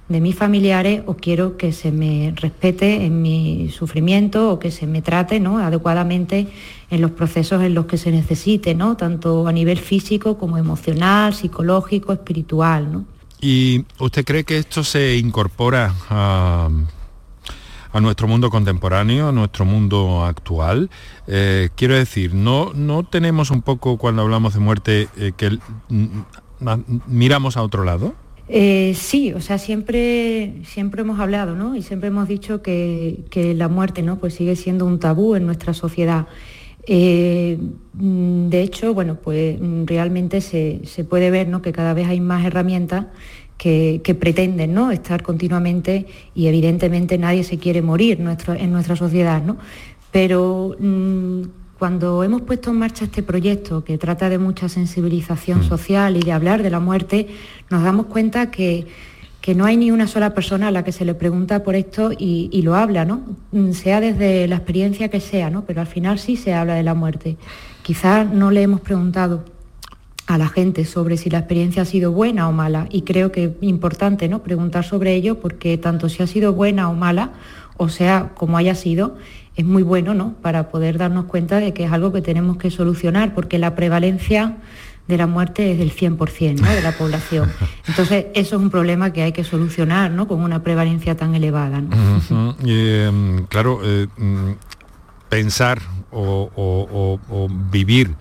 [0.08, 4.88] de mis familiares o quiero que se me respete en mi sufrimiento o que se
[4.88, 5.58] me trate ¿no?
[5.58, 6.48] adecuadamente
[6.90, 8.96] en los procesos en los que se necesite, ¿no?
[8.96, 12.92] tanto a nivel físico como emocional, psicológico, espiritual.
[12.92, 13.04] ¿no?
[13.40, 16.68] ¿Y usted cree que esto se incorpora a,
[17.99, 20.91] nuestro mundo contemporáneo, a nuestro mundo actual?
[21.26, 25.59] Eh, quiero decir, ¿no, ¿no tenemos un poco cuando hablamos de muerte eh, que
[27.09, 28.14] miramos a otro lado?
[28.53, 31.76] Eh, sí, o sea, siempre, siempre hemos hablado, ¿no?
[31.76, 34.18] Y siempre hemos dicho que, la muerte, ¿no?
[34.18, 36.26] Pues sigue siendo un tabú en nuestra sociedad.
[36.84, 37.59] Eh,
[37.93, 41.62] de hecho, bueno, pues realmente se, puede ver ¿no?
[41.62, 43.07] que cada vez hay más herramientas
[43.61, 44.90] que, pretenden ¿no?
[44.90, 49.58] estar continuamente y evidentemente nadie se quiere morir en nuestra sociedad, ¿no?
[50.11, 51.42] Pero mm,
[51.78, 55.64] cuando hemos puesto en marcha este proyecto que trata de mucha sensibilización mm.
[55.64, 57.28] social y de hablar de la muerte,
[57.68, 58.86] nos damos cuenta que,
[59.54, 62.62] no hay ni una sola persona a la que se le pregunta por esto y,
[62.62, 63.20] lo habla, ¿no?
[63.52, 65.64] Mm, sea desde la experiencia que sea, ¿no?
[65.66, 67.36] Pero al final sí se habla de la muerte.
[67.82, 69.44] Quizás no le hemos preguntado
[70.30, 73.44] a la gente sobre si la experiencia ha sido buena o mala y creo que
[73.44, 74.42] es importante ¿no?
[74.42, 77.32] preguntar sobre ello porque tanto si ha sido buena o mala
[77.76, 79.16] o sea como haya sido
[79.56, 80.34] es muy bueno ¿no?
[80.40, 84.56] para poder darnos cuenta de que es algo que tenemos que solucionar, porque la prevalencia
[85.08, 87.50] de la muerte es del 100% de la población.
[87.88, 90.28] Entonces, eso es un problema que hay que solucionar ¿no?
[90.28, 91.82] con una prevalencia tan elevada.
[92.64, 94.52] Em, claro, eh, mm,
[95.28, 95.80] pensar
[96.12, 97.18] o,
[97.70, 98.14] vivir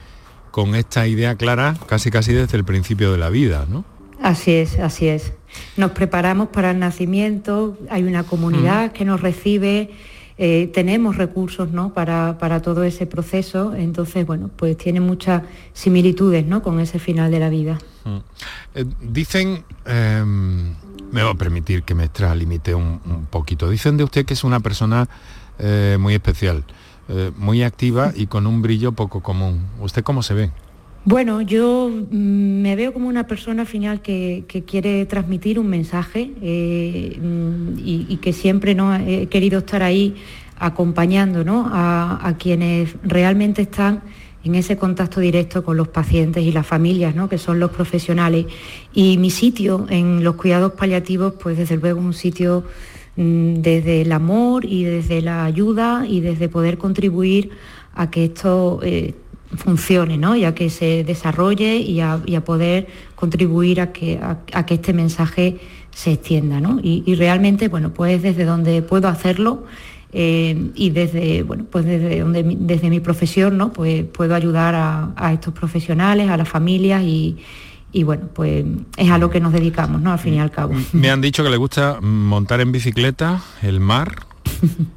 [0.60, 3.86] con esta idea clara casi casi desde el principio de la vida, ¿no?
[4.22, 5.32] Así es, así es.
[5.78, 9.92] Nos preparamos para el nacimiento, hay una comunidad que nos recibe,
[10.38, 11.94] eh, tenemos recursos ¿no?
[11.94, 16.62] para, todo ese proceso, entonces, bueno, pues tiene muchas similitudes ¿no?
[16.62, 17.80] con ese final de la vida.
[18.04, 18.18] Mm.
[18.76, 20.76] Eh, dicen, em,
[21.14, 24.44] me va a permitir que me extralimite un, un poquito, dicen de usted que es
[24.44, 25.08] una persona
[25.58, 26.66] eh, muy especial,
[27.38, 29.62] muy activa y con un brillo poco común.
[29.82, 30.52] ¿Usted cómo se ve?
[31.06, 37.18] Bueno, yo mm, me veo como una persona final que, quiere transmitir un mensaje eh,
[37.20, 38.94] mm, y, que siempre ¿no?
[38.96, 40.16] he querido estar ahí
[40.60, 44.02] acompañando a, quienes realmente están
[44.44, 47.30] en ese contacto directo con los pacientes y las familias, ¿no?
[47.30, 48.46] que son los profesionales.
[48.94, 52.66] Y mi sitio en los cuidados paliativos, pues desde luego un sitio
[53.22, 57.50] desde el amor y desde la ayuda y desde poder contribuir
[57.94, 59.14] a que esto eh,
[59.58, 60.38] funcione, ¿no?
[60.38, 65.58] y a que se desarrolle y a, poder contribuir a que, a, que, este mensaje
[65.92, 66.62] se extienda.
[66.62, 66.80] ¿no?
[66.82, 69.66] Y, realmente, bueno, pues desde donde puedo hacerlo
[70.14, 73.74] eh, y desde, bueno, pues desde, donde, desde mi profesión ¿no?
[73.74, 77.38] pues puedo ayudar a, estos profesionales, a las familias y,
[77.92, 78.66] y bueno, pues
[78.98, 80.12] es a lo que nos dedicamos, ¿no?
[80.12, 80.74] Al fin y al cabo.
[80.94, 84.26] Me han dicho que le gusta montar en bicicleta, el mar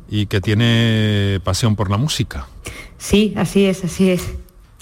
[0.08, 2.46] y que tiene pasión por la música.
[2.98, 4.34] Sí, así es, así es.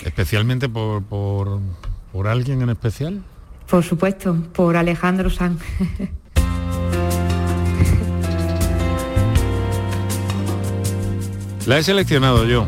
[0.04, 1.60] ¿Especialmente por, por,
[2.26, 3.22] alguien en especial?
[3.68, 5.62] Por supuesto, por Alejandro Sanz.
[11.66, 12.66] La he seleccionado yo,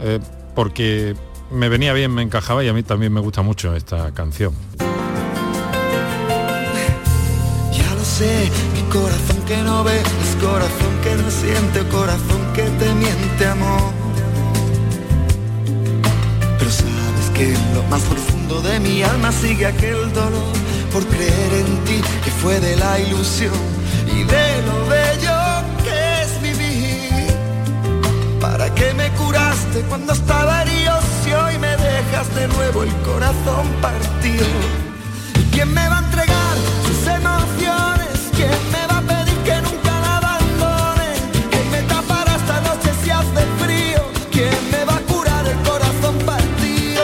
[0.00, 0.20] eh,
[0.54, 1.14] porque
[1.50, 4.52] me venía bien, me encajaba y a mí también me gusta mucho esta canción.
[7.72, 12.62] Ya lo sé, mi corazón que no ve, es corazón que no siente, corazón que
[12.62, 14.08] te miente, amor.
[17.38, 20.52] que en lo más profundo de mi alma sigue aquel dolor
[20.92, 23.54] por creer en ti que fue de la ilusión
[24.06, 25.38] y de lo bello
[25.84, 27.28] que es vivir.
[28.40, 31.07] ¿Para qué me curaste cuando estaba herido
[32.08, 34.46] de nuevo el corazón partido?
[35.38, 36.56] ¿Y quién me va a entregar
[36.86, 38.30] sus emociones?
[38.34, 41.12] ¿Quién me va a pedir que nunca la abandone?
[41.50, 44.00] ¿Quién me tapará esta noche si hace frío?
[44.32, 47.02] ¿Quién me va a curar el corazón partido?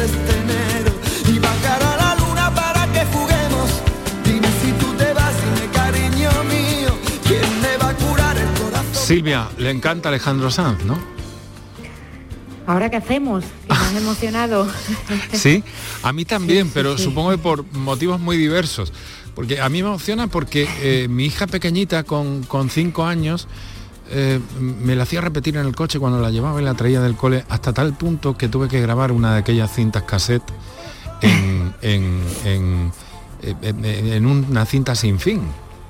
[0.00, 0.92] este enero
[1.26, 3.80] y bajar a la luna para que juguemos.
[4.24, 8.94] Dime si tú te vas, dime cariño mío, ¿quién me va a curar el corazón?
[8.94, 11.19] Silvia, le encanta Alejandro Sanz, ¿no?
[12.70, 13.44] ¿Ahora qué hacemos?
[13.66, 14.68] Que me emocionado.
[15.32, 15.64] sí,
[16.04, 18.92] a mí también, pero supongo que por motivos muy diversos.
[19.34, 23.48] Porque a mí me emociona porque eh, mi hija pequeñita con, con cinco años
[24.10, 27.16] eh, me la hacía repetir en el coche cuando la llevaba y la traía del
[27.16, 30.44] cole hasta tal punto que tuve que grabar una de aquellas cintas cassette
[31.22, 31.74] en,
[32.44, 32.92] en,
[33.42, 35.42] en, una cinta sin fin,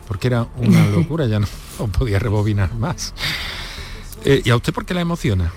[0.09, 1.47] porque era una locura, ya no,
[1.99, 3.13] podía rebobinar más.
[4.25, 5.53] Eh, ¿Y a usted por qué la emociona?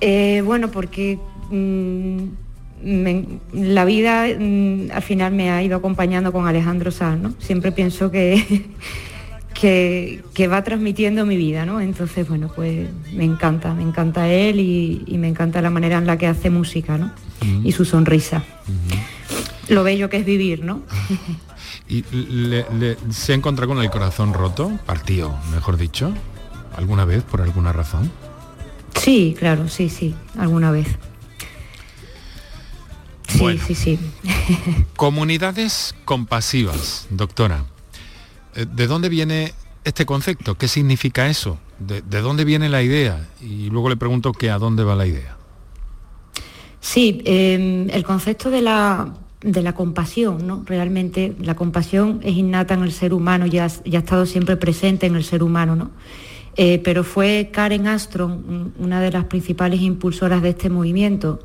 [0.00, 1.18] Eh, bueno, porque
[1.50, 2.18] mm,
[3.52, 7.34] la vida mm, al final me ha ido acompañando con Alejandro Sanz, ¿no?
[7.38, 8.66] Siempre pienso que
[9.60, 11.80] que, va transmitiendo mi vida, ¿no?
[11.80, 16.16] Entonces, bueno, pues me encanta, me encanta él y, me encanta la manera en la
[16.18, 17.10] que hace música, ¿no?
[17.64, 18.44] Y su sonrisa.
[19.68, 20.82] Lo bello que es vivir, ¿no?
[21.88, 22.04] ¿Y
[23.10, 26.12] se encontrado con el corazón roto, partido, mejor dicho,
[26.76, 28.10] alguna vez por alguna razón?
[28.96, 30.88] Sí, claro, sí, sí, alguna vez.
[33.28, 33.98] Sí, sí, sí.
[34.96, 37.64] Comunidades compasivas, doctora.
[38.54, 39.52] Eh, ¿De dónde viene
[39.84, 40.56] este concepto?
[40.56, 41.58] ¿Qué significa eso?
[41.78, 43.28] ¿De, dónde viene la idea?
[43.40, 45.36] Y luego le pregunto que a dónde va la idea.
[46.80, 50.62] Sí, em, el concepto de la, de la compasión, ¿no?
[50.64, 55.06] Realmente la compasión es innata en el ser humano, ya, ya ha estado siempre presente
[55.06, 55.90] en el ser humano, ¿no?
[56.56, 61.40] Eh, pero fue Karen Astron una de las principales impulsoras de este movimiento.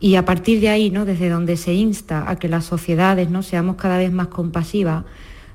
[0.00, 1.04] Y a partir de ahí, ¿no?
[1.04, 3.42] desde donde se insta a que las sociedades ¿no?
[3.42, 5.04] seamos cada vez más compasivas,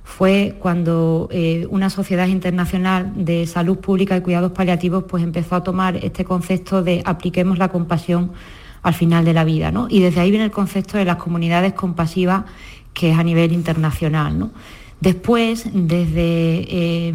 [0.03, 5.63] fue cuando eh, una sociedad internacional de salud pública y cuidados paliativos pues empezó a
[5.63, 8.33] tomar este concepto de apliquemos la compasión
[8.81, 9.71] al final de la vida.
[9.71, 9.87] ¿no?
[9.89, 12.43] Y desde ahí viene el concepto de las comunidades compasivas
[12.93, 14.51] que es a nivel internacional.
[14.99, 17.13] Después, desde eh,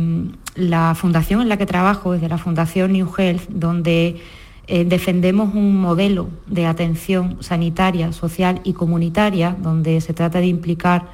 [0.59, 4.20] la fundación en la que trabajo, desde la Fundación New Health, donde
[4.66, 11.06] eh, defendemos un modelo de atención sanitaria, social y comunitaria, donde se trata de implicar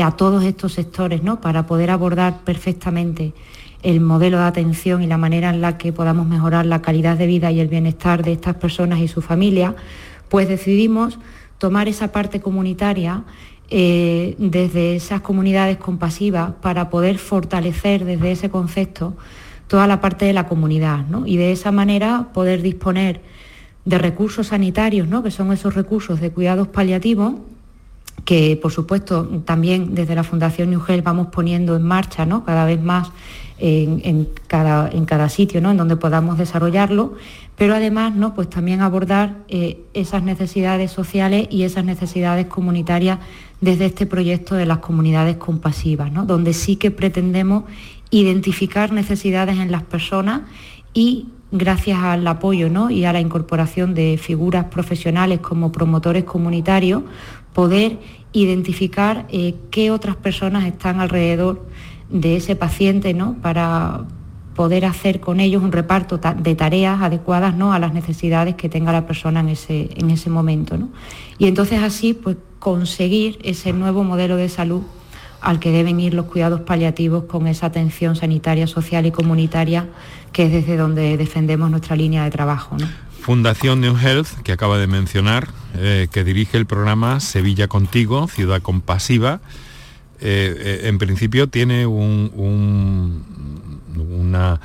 [0.00, 1.40] a todos estos sectores, ¿no?
[1.40, 3.34] Para poder abordar perfectamente
[3.82, 7.26] el modelo de atención y la manera en la que podamos mejorar la calidad de
[7.26, 9.74] vida y el bienestar de estas personas y su familia,
[10.28, 11.18] pues decidimos
[11.58, 13.24] tomar esa parte comunitaria
[13.74, 19.16] eh, desde esas comunidades compasivas para poder fortalecer desde ese concepto
[19.66, 21.26] toda la parte de la comunidad ¿no?
[21.26, 23.22] y de esa manera poder disponer
[23.86, 25.22] de recursos sanitarios, ¿no?
[25.22, 27.36] que son esos recursos de cuidados paliativos
[28.26, 32.44] que por supuesto también desde la Fundación New vamos poniendo en marcha ¿no?
[32.44, 33.10] cada vez más
[33.58, 35.70] en, cada, en cada, sitio ¿no?
[35.70, 37.14] en donde podamos desarrollarlo,
[37.56, 38.34] pero además ¿no?
[38.34, 43.20] pues también abordar eh, esas necesidades sociales y esas necesidades comunitarias
[43.62, 46.26] desde este proyecto de las comunidades compasivas, ¿no?
[46.26, 47.64] donde sí que pretendemos
[48.10, 50.42] identificar necesidades en las personas
[50.92, 52.90] y gracias al apoyo ¿no?
[52.90, 57.04] y a la incorporación de figuras profesionales como promotores comunitarios,
[57.52, 58.00] poder
[58.32, 61.64] identificar eh, qué otras personas están alrededor
[62.10, 63.36] de ese paciente ¿no?
[63.40, 64.06] para
[64.54, 67.72] poder hacer con ellos un reparto de tareas adecuadas ¿no?
[67.72, 70.78] a las necesidades que tenga la persona en ese, en ese momento.
[71.38, 74.82] Y entonces así pues, conseguir ese nuevo modelo de salud
[75.40, 79.88] al que deben ir los cuidados paliativos con esa atención sanitaria, social y comunitaria,
[80.32, 82.76] que es desde donde defendemos nuestra línea de trabajo.
[83.20, 88.62] Fundación New Health, que acaba de mencionar, eh, que dirige el programa Sevilla Contigo, Ciudad
[88.62, 89.40] Compasiva.
[90.20, 93.24] Eh, eh, en principio tiene un,
[93.96, 94.60] una,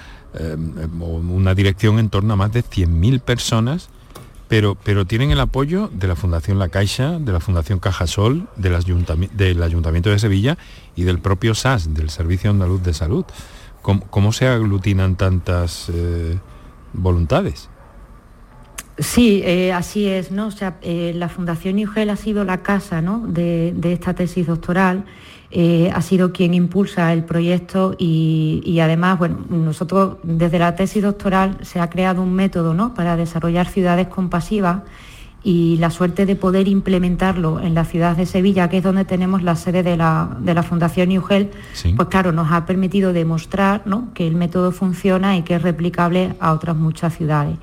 [1.00, 3.90] una dirección en torno a más de 100.000 personas
[4.48, 8.76] pero, pero tienen el apoyo de la Fundación La Caixa, de la Fundación Cajasol, del,
[8.76, 10.58] Ayuntamiento, de Sevilla
[10.96, 13.26] y del propio SAS, del Servicio Andaluz de Salud.
[13.82, 16.38] ¿Cómo, se aglutinan tantas eh,
[16.94, 17.70] voluntades?
[18.98, 20.48] Sí, eh, así es, ¿no?
[20.48, 25.06] O sea, eh, la Fundación IUGEL ha sido la casa de, de esta tesis doctoral
[25.50, 31.58] eh, ha sido quien impulsa el proyecto y, además, bueno, nosotros desde la tesis doctoral
[31.62, 32.94] se ha creado un método ¿no?
[32.94, 34.82] para desarrollar ciudades compasivas
[35.44, 39.42] y la suerte de poder implementarlo en la ciudad de Sevilla, que es donde tenemos
[39.42, 41.52] la sede de la, Fundación IUGEL,
[41.96, 43.84] pues claro, nos ha permitido demostrar
[44.14, 47.58] que el método funciona y que es replicable a otras muchas ciudades.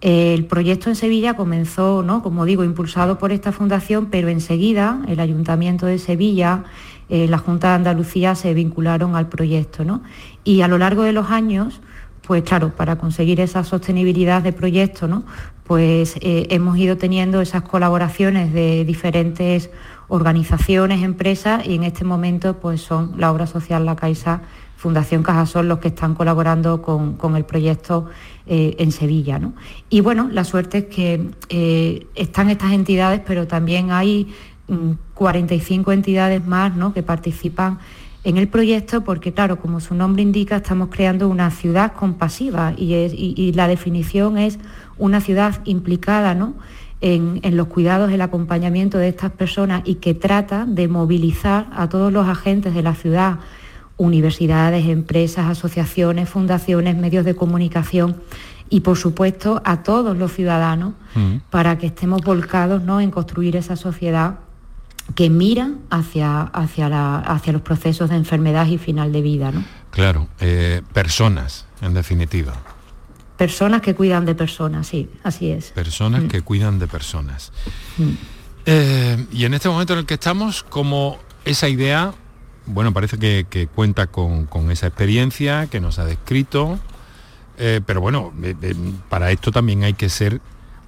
[0.00, 2.22] El proyecto en Sevilla comenzó, ¿no?
[2.22, 6.64] como digo, impulsado por esta fundación, pero enseguida el Ayuntamiento de Sevilla,
[7.08, 9.84] eh, la Junta de Andalucía se vincularon al proyecto.
[9.84, 10.02] ¿no?
[10.44, 11.80] Y a lo largo de los años,
[12.26, 15.24] pues claro, para conseguir esa sostenibilidad de proyecto, ¿no?
[15.64, 19.70] pues eh, hemos ido teniendo esas colaboraciones de diferentes
[20.08, 24.40] organizaciones, empresas y en este momento pues son la obra social La Caixa,
[24.76, 28.06] Fundación Cajasol los que están colaborando con, el proyecto
[28.46, 29.38] eh, en Sevilla.
[29.38, 29.54] ¿no?
[29.90, 34.32] Y bueno, la suerte es que están estas entidades, pero también hay
[35.14, 37.78] 45 entidades más que participan
[38.24, 43.52] en el proyecto porque, claro, como su nombre indica, estamos creando una ciudad compasiva y,
[43.54, 44.58] la definición es
[44.98, 46.36] una ciudad implicada
[47.00, 52.12] en, los cuidados, el acompañamiento de estas personas y que trata de movilizar a todos
[52.12, 53.38] los agentes de la ciudad,
[53.96, 58.16] universidades, empresas, asociaciones, fundaciones, medios de comunicación
[58.68, 61.36] y, por supuesto, a todos los ciudadanos mm.
[61.50, 64.40] para que estemos volcados en construir esa sociedad
[65.14, 69.50] que mira hacia, hacia, hacia los procesos de enfermedad y final de vida.
[69.50, 69.64] ¿no?
[69.90, 72.54] Claro, eh, personas, en definitiva.
[73.36, 75.70] Personas que cuidan de personas, sí, así es.
[75.70, 76.28] Personas mm.
[76.28, 77.52] que cuidan de personas.
[77.96, 78.10] Mm.
[78.66, 82.12] Eh, y en este momento en el que estamos, como esa idea,
[82.66, 86.78] bueno, parece que, cuenta con, esa experiencia que nos ha descrito,
[87.56, 88.32] eh, pero bueno,
[89.08, 90.40] para esto también hay que ser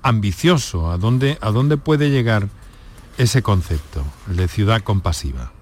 [0.03, 0.91] ambicioso.
[0.91, 2.49] ¿A dónde, a dónde puede llegar
[3.21, 5.53] ese concepto, de ciudad compasiva?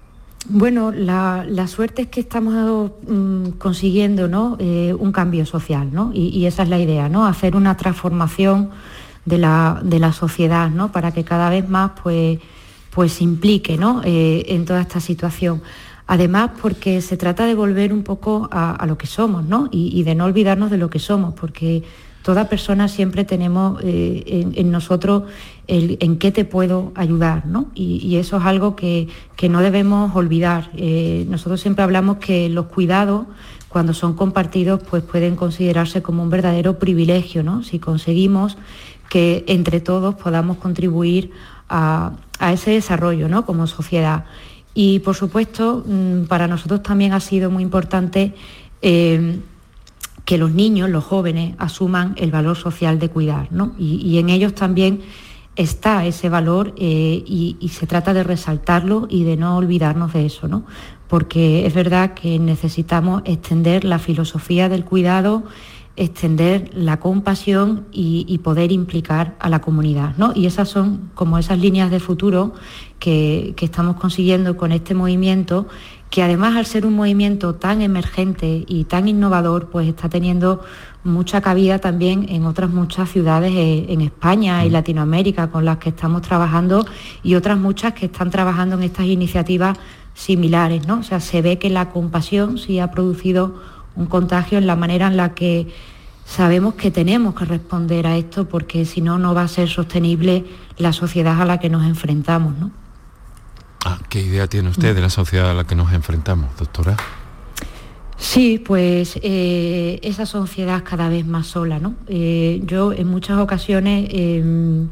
[0.47, 4.55] Bueno, la, suerte es que estamos mm, consiguiendo ¿no?
[4.59, 6.11] Eh, un cambio social, ¿no?
[6.13, 7.25] Y, esa es la idea, ¿no?
[7.25, 8.69] Hacer una transformación
[9.25, 10.91] de la, de la sociedad, ¿no?
[10.93, 12.39] Para que cada vez más pues,
[12.91, 14.01] pues se implique ¿no?
[14.05, 15.61] Eh, en toda esta situación.
[16.07, 19.67] Además, porque se trata de volver un poco a, lo que somos, ¿no?
[19.69, 21.83] Y, y, de no olvidarnos de lo que somos, porque
[22.23, 25.23] toda persona siempre tenemos eh, en, nosotros
[25.67, 27.67] en qué te puedo ayudar, ¿no?
[27.75, 29.07] Y, eso es algo que,
[29.49, 30.71] no debemos olvidar.
[30.75, 33.27] Eh, nosotros siempre hablamos que los cuidados,
[33.69, 37.63] cuando son compartidos, pues pueden considerarse como un verdadero privilegio, ¿no?
[37.63, 38.57] Si conseguimos
[39.09, 41.31] que entre todos podamos contribuir
[41.69, 42.13] a,
[42.51, 43.45] ese desarrollo, ¿no?
[43.45, 44.25] Como sociedad.
[44.73, 48.33] Y por supuesto, mm, para nosotros también ha sido muy importante
[48.81, 49.39] eh,
[50.29, 53.73] que los niños, los jóvenes, asuman el valor social de cuidar, ¿no?
[53.79, 55.01] y, en ellos también
[55.55, 60.47] está ese valor eh, y, se trata de resaltarlo y de no olvidarnos de eso,
[60.47, 60.65] ¿no?
[61.07, 65.45] Porque es verdad que necesitamos extender la filosofía del cuidado,
[65.95, 70.31] extender la compasión y, poder implicar a la comunidad, ¿no?
[70.35, 72.53] Y esas son como esas líneas de futuro
[72.99, 75.67] que, que estamos consiguiendo con este movimiento
[76.09, 80.63] que además al ser un movimiento tan emergente y tan innovador, pues está teniendo
[81.03, 84.73] mucha cabida también en otras muchas ciudades eh, en España y mm.
[84.73, 86.85] Latinoamérica con las que estamos trabajando
[87.23, 89.77] y otras muchas que están trabajando en estas iniciativas
[90.13, 90.99] similares, ¿no?
[90.99, 93.55] O sea, se ve que la compasión sí ha producido
[93.95, 95.67] un contagio en la manera en la que
[96.25, 100.45] sabemos que tenemos que responder a esto porque si no, no va a ser sostenible
[100.77, 102.71] la sociedad a la que nos enfrentamos, ¿no?
[103.85, 106.97] Ah, ¿Qué idea tiene usted de la sociedad a la que nos enfrentamos, doctora?
[108.17, 111.95] Sí, pues eh, esa sociedad cada vez más sola, ¿no?
[112.07, 114.89] Eh, yo en muchas ocasiones em,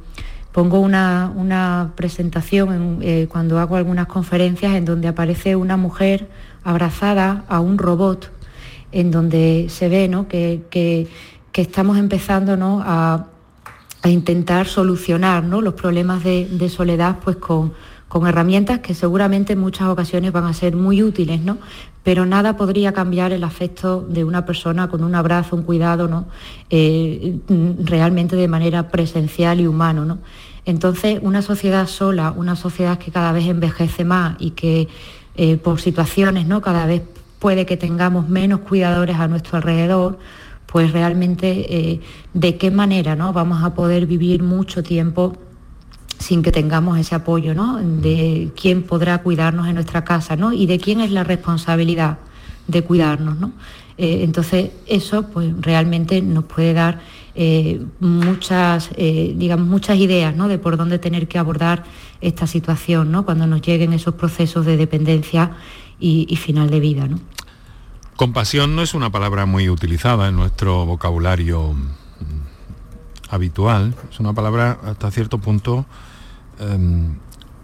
[0.54, 6.30] pongo una, presentación eh, cuando hago algunas conferencias en donde aparece una mujer
[6.64, 8.32] abrazada a un robot,
[8.94, 10.28] en donde se ve ¿no?
[10.28, 11.08] que,
[11.54, 12.82] estamos empezando ¿no?
[12.84, 13.28] a,
[14.06, 15.60] intentar solucionar ¿no?
[15.60, 17.74] los problemas de, de soledad pues con
[18.08, 21.58] con herramientas que seguramente en muchas ocasiones van a ser muy útiles, ¿no?
[22.03, 26.28] Pero nada podría cambiar el afecto de una persona con un abrazo, un cuidado, ¿no?
[26.70, 27.39] Eh,
[27.84, 30.20] realmente de manera presencial y humano, ¿no?
[30.66, 34.88] Entonces, una sociedad sola, una sociedad que cada vez envejece más y que
[35.36, 36.62] eh, por situaciones, ¿no?
[36.62, 37.01] Cada vez
[37.39, 40.18] puede que tengamos menos cuidadores a nuestro alrededor,
[40.66, 42.01] pues realmente eh,
[42.34, 43.34] de qué manera ¿no?
[43.34, 45.38] vamos a poder vivir mucho tiempo
[46.20, 47.78] sin que tengamos ese apoyo, ¿no?
[47.78, 50.53] De quién podrá cuidarnos en nuestra casa, ¿no?
[50.53, 52.18] Y de quién es la responsabilidad
[52.68, 53.51] de cuidarnos, ¿no?
[53.97, 56.99] Eh, entonces eso pues realmente nos puede dar
[57.34, 60.47] eh, muchas, eh, digamos, muchas ideas ¿no?
[60.47, 61.84] de por dónde tener que abordar
[62.22, 63.26] esta situación ¿no?
[63.26, 65.51] cuando nos lleguen esos procesos de dependencia
[65.99, 67.07] y, y final de vida.
[67.07, 67.20] ¿no?
[68.15, 71.76] Compasión no es una palabra muy utilizada en nuestro vocabulario
[73.30, 75.86] habitual, es una palabra hasta cierto punto
[76.59, 77.15] Em,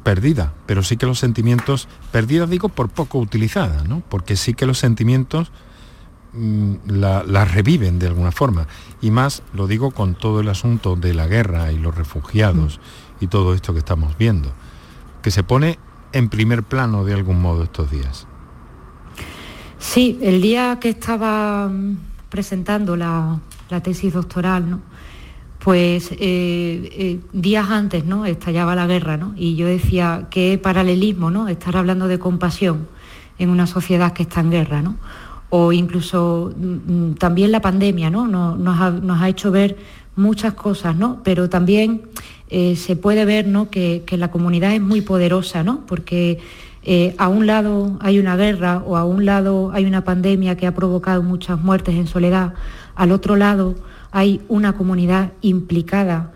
[0.03, 4.03] perdida, pero sí que los sentimientos, perdida digo por poco utilizada, ¿no?
[4.09, 5.49] porque sí que los sentimientos
[6.33, 8.67] mm, la, reviven de alguna forma.
[9.01, 12.81] Y más lo digo con todo el asunto de la guerra y los refugiados
[13.21, 14.51] y todo esto que estamos viendo,
[15.21, 15.79] que se pone
[16.11, 18.27] en primer plano de algún modo estos días.
[19.79, 21.97] Sí, el día que estaba mm,
[22.27, 23.39] presentando la,
[23.69, 24.92] la tesis doctoral, ¿no?
[25.63, 28.25] Pues eh, eh, días antes ¿no?
[28.25, 29.33] estallaba la guerra ¿no?
[29.37, 31.47] y yo decía qué paralelismo ¿no?
[31.47, 32.85] estar hablando de compasión
[33.39, 34.97] en una sociedad que está en guerra ¿no?
[35.49, 38.27] o incluso mm, mm, también la pandemia ¿no?
[38.27, 39.77] nos, ha, hecho ver
[40.17, 41.21] muchas cosas ¿no?
[41.23, 42.09] pero también
[42.49, 43.69] eh, se puede ver ¿no?
[43.69, 45.85] que, la comunidad es muy poderosa ¿no?
[45.87, 46.39] porque
[47.17, 50.75] a un lado hay una guerra o a un lado hay una pandemia que ha
[50.75, 52.53] provocado muchas muertes en soledad
[52.95, 53.75] al otro lado
[54.13, 56.31] hay una comunidad implicada,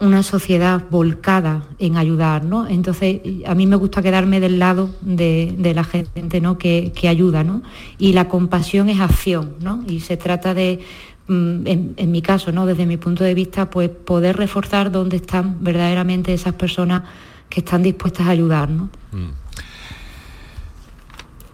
[0.00, 2.66] una sociedad volcada en ayudar, ¿no?
[2.66, 6.56] Entonces, a mí me gusta quedarme del lado de, la gente ¿no?
[6.56, 7.62] que, ayuda, ¿no?
[7.98, 9.84] Y la compasión es acción, ¿no?
[9.86, 10.80] Y se trata de,
[11.26, 12.64] mm, en, mi caso, ¿no?
[12.64, 17.02] Desde mi punto de vista, pues poder reforzar dónde están verdaderamente esas personas
[17.50, 18.88] que están dispuestas a ayudar, ¿no?
[19.12, 19.32] Mm.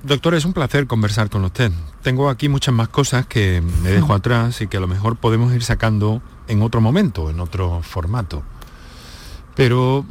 [0.04, 1.72] Doctor, es un placer conversar con usted.
[2.04, 5.54] Tengo aquí muchas más cosas que me dejo atrás y que a lo mejor podemos
[5.54, 8.42] ir sacando en otro momento, en otro formato.
[9.54, 10.04] Pero,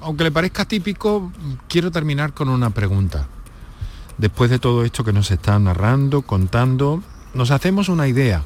[0.00, 1.30] aunque le parezca típico,
[1.68, 3.28] quiero terminar con una pregunta.
[4.16, 7.02] Después de todo esto que nos está narrando, contando,
[7.34, 8.42] nos hacemos una idea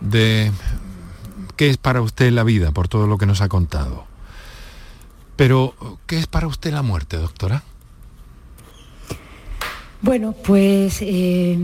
[0.00, 0.50] de
[1.54, 4.06] qué es para usted la vida, por todo lo que nos ha contado.
[5.36, 5.76] Pero,
[6.08, 7.62] ¿qué es para usted la muerte, doctora?
[10.02, 11.58] Bueno, pues eh,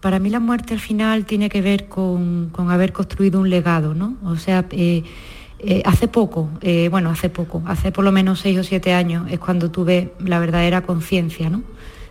[0.00, 4.16] para mí la muerte al final tiene que ver con, haber construido un legado, ¿no?
[4.24, 5.02] O sea, eh,
[5.58, 6.50] eh, hace poco,
[6.90, 10.38] bueno, hace poco, hace por lo menos seis o siete años es cuando tuve la
[10.38, 11.62] verdadera conciencia, ¿no?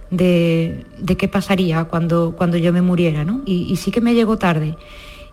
[0.10, 0.86] De,
[1.18, 3.42] qué pasaría cuando, cuando yo me muriera, ¿no?
[3.46, 4.76] Y, sí que me llegó tarde.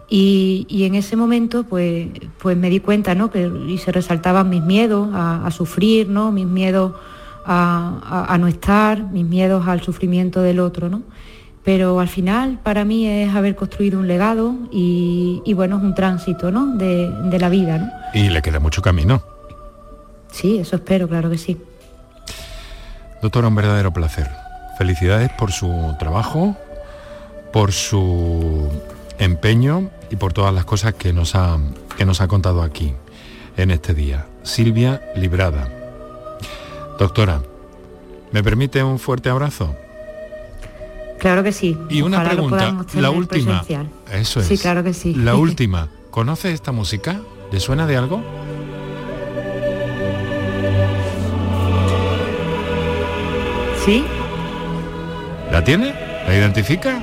[0.09, 2.09] Y, en ese momento, pues,
[2.39, 3.31] pues me di cuenta, ¿no?
[3.31, 6.33] Que, y se resaltaban mis miedos a, a sufrir, ¿no?
[6.33, 6.93] Mis miedos
[7.45, 11.03] a, no estar, mis miedos al sufrimiento del otro, ¿no?
[11.65, 16.51] Pero al final para mí es haber construido un legado y, bueno, es un tránsito
[16.51, 16.67] ¿no?
[16.77, 17.79] de, la vida.
[17.79, 17.91] ¿no?
[18.15, 19.23] Y le queda mucho camino.
[20.33, 21.61] Sí, eso espero, claro que sí.
[23.21, 24.31] Doctora, un verdadero placer.
[24.79, 26.57] Felicidades por su trabajo,
[27.53, 28.71] por su
[29.19, 31.59] empeño y por todas las cosas que nos ha,
[31.99, 32.95] que nos ha contado aquí
[33.59, 34.27] en este día.
[34.43, 35.69] Silvia Librada,
[37.01, 37.41] Doctora,
[38.31, 39.75] ¿me permite un fuerte abrazo?
[41.19, 41.75] Claro que sí.
[41.89, 43.65] Y una pregunta, la última.
[44.13, 44.47] Eso es.
[44.47, 45.15] Sí, claro que sí.
[45.15, 45.89] La última.
[46.11, 47.23] ¿Conoce esta música?
[47.51, 48.23] ¿Le suena de algo?
[53.83, 54.05] Sí.
[55.51, 55.95] ¿La tiene?
[56.27, 57.03] ¿La identifica?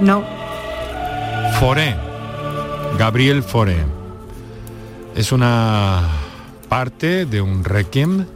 [0.00, 0.24] No.
[1.60, 1.94] Foré.
[2.98, 3.84] Gabriel Foré.
[5.14, 6.08] Es una
[6.68, 8.26] parte de un requiem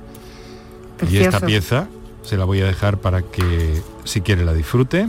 [1.11, 1.89] y esta pieza
[2.23, 5.09] se la voy a dejar para que si quiere la disfrute.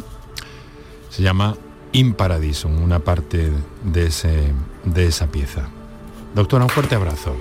[1.10, 1.56] Se llama
[1.92, 3.52] In Paradisum, una parte
[3.84, 4.52] de, ese,
[4.84, 5.68] de esa pieza.
[6.34, 7.36] Doctora, un fuerte abrazo.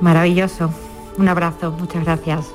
[0.00, 0.72] Maravilloso.
[1.18, 1.72] Un abrazo.
[1.72, 2.46] Muchas gracias.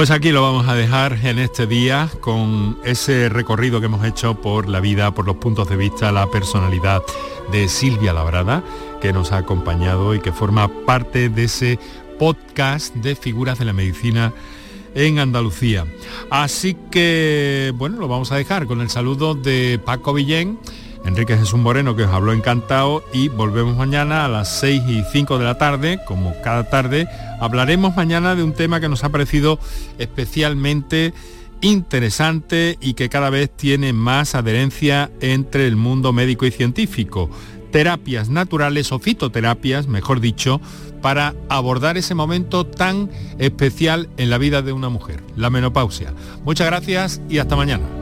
[0.00, 4.34] Pues aquí lo vamos a dejar en este día con ese recorrido que hemos hecho
[4.34, 7.02] por la vida, por los puntos de vista, la personalidad
[7.52, 8.64] de Silvia Labrada,
[9.02, 11.78] que nos ha acompañado y que forma parte de ese
[12.18, 14.32] podcast de figuras de la medicina
[14.94, 15.84] en Andalucía.
[16.30, 20.58] Así que, bueno, lo vamos a dejar con el saludo de Paco Villén
[21.04, 25.38] Enrique Jesús Moreno, que os habló encantado, y volvemos mañana a las 6 y 5
[25.38, 27.08] de la tarde, como cada tarde.
[27.40, 29.58] Hablaremos mañana de un tema que nos ha parecido
[29.98, 31.14] especialmente
[31.62, 37.30] interesante y que cada vez tiene más adherencia entre el mundo médico y científico.
[37.70, 40.60] Terapias naturales o fitoterapias, mejor dicho,
[41.00, 46.12] para abordar ese momento tan especial en la vida de una mujer, la menopausia.
[46.44, 47.99] Muchas gracias y hasta mañana.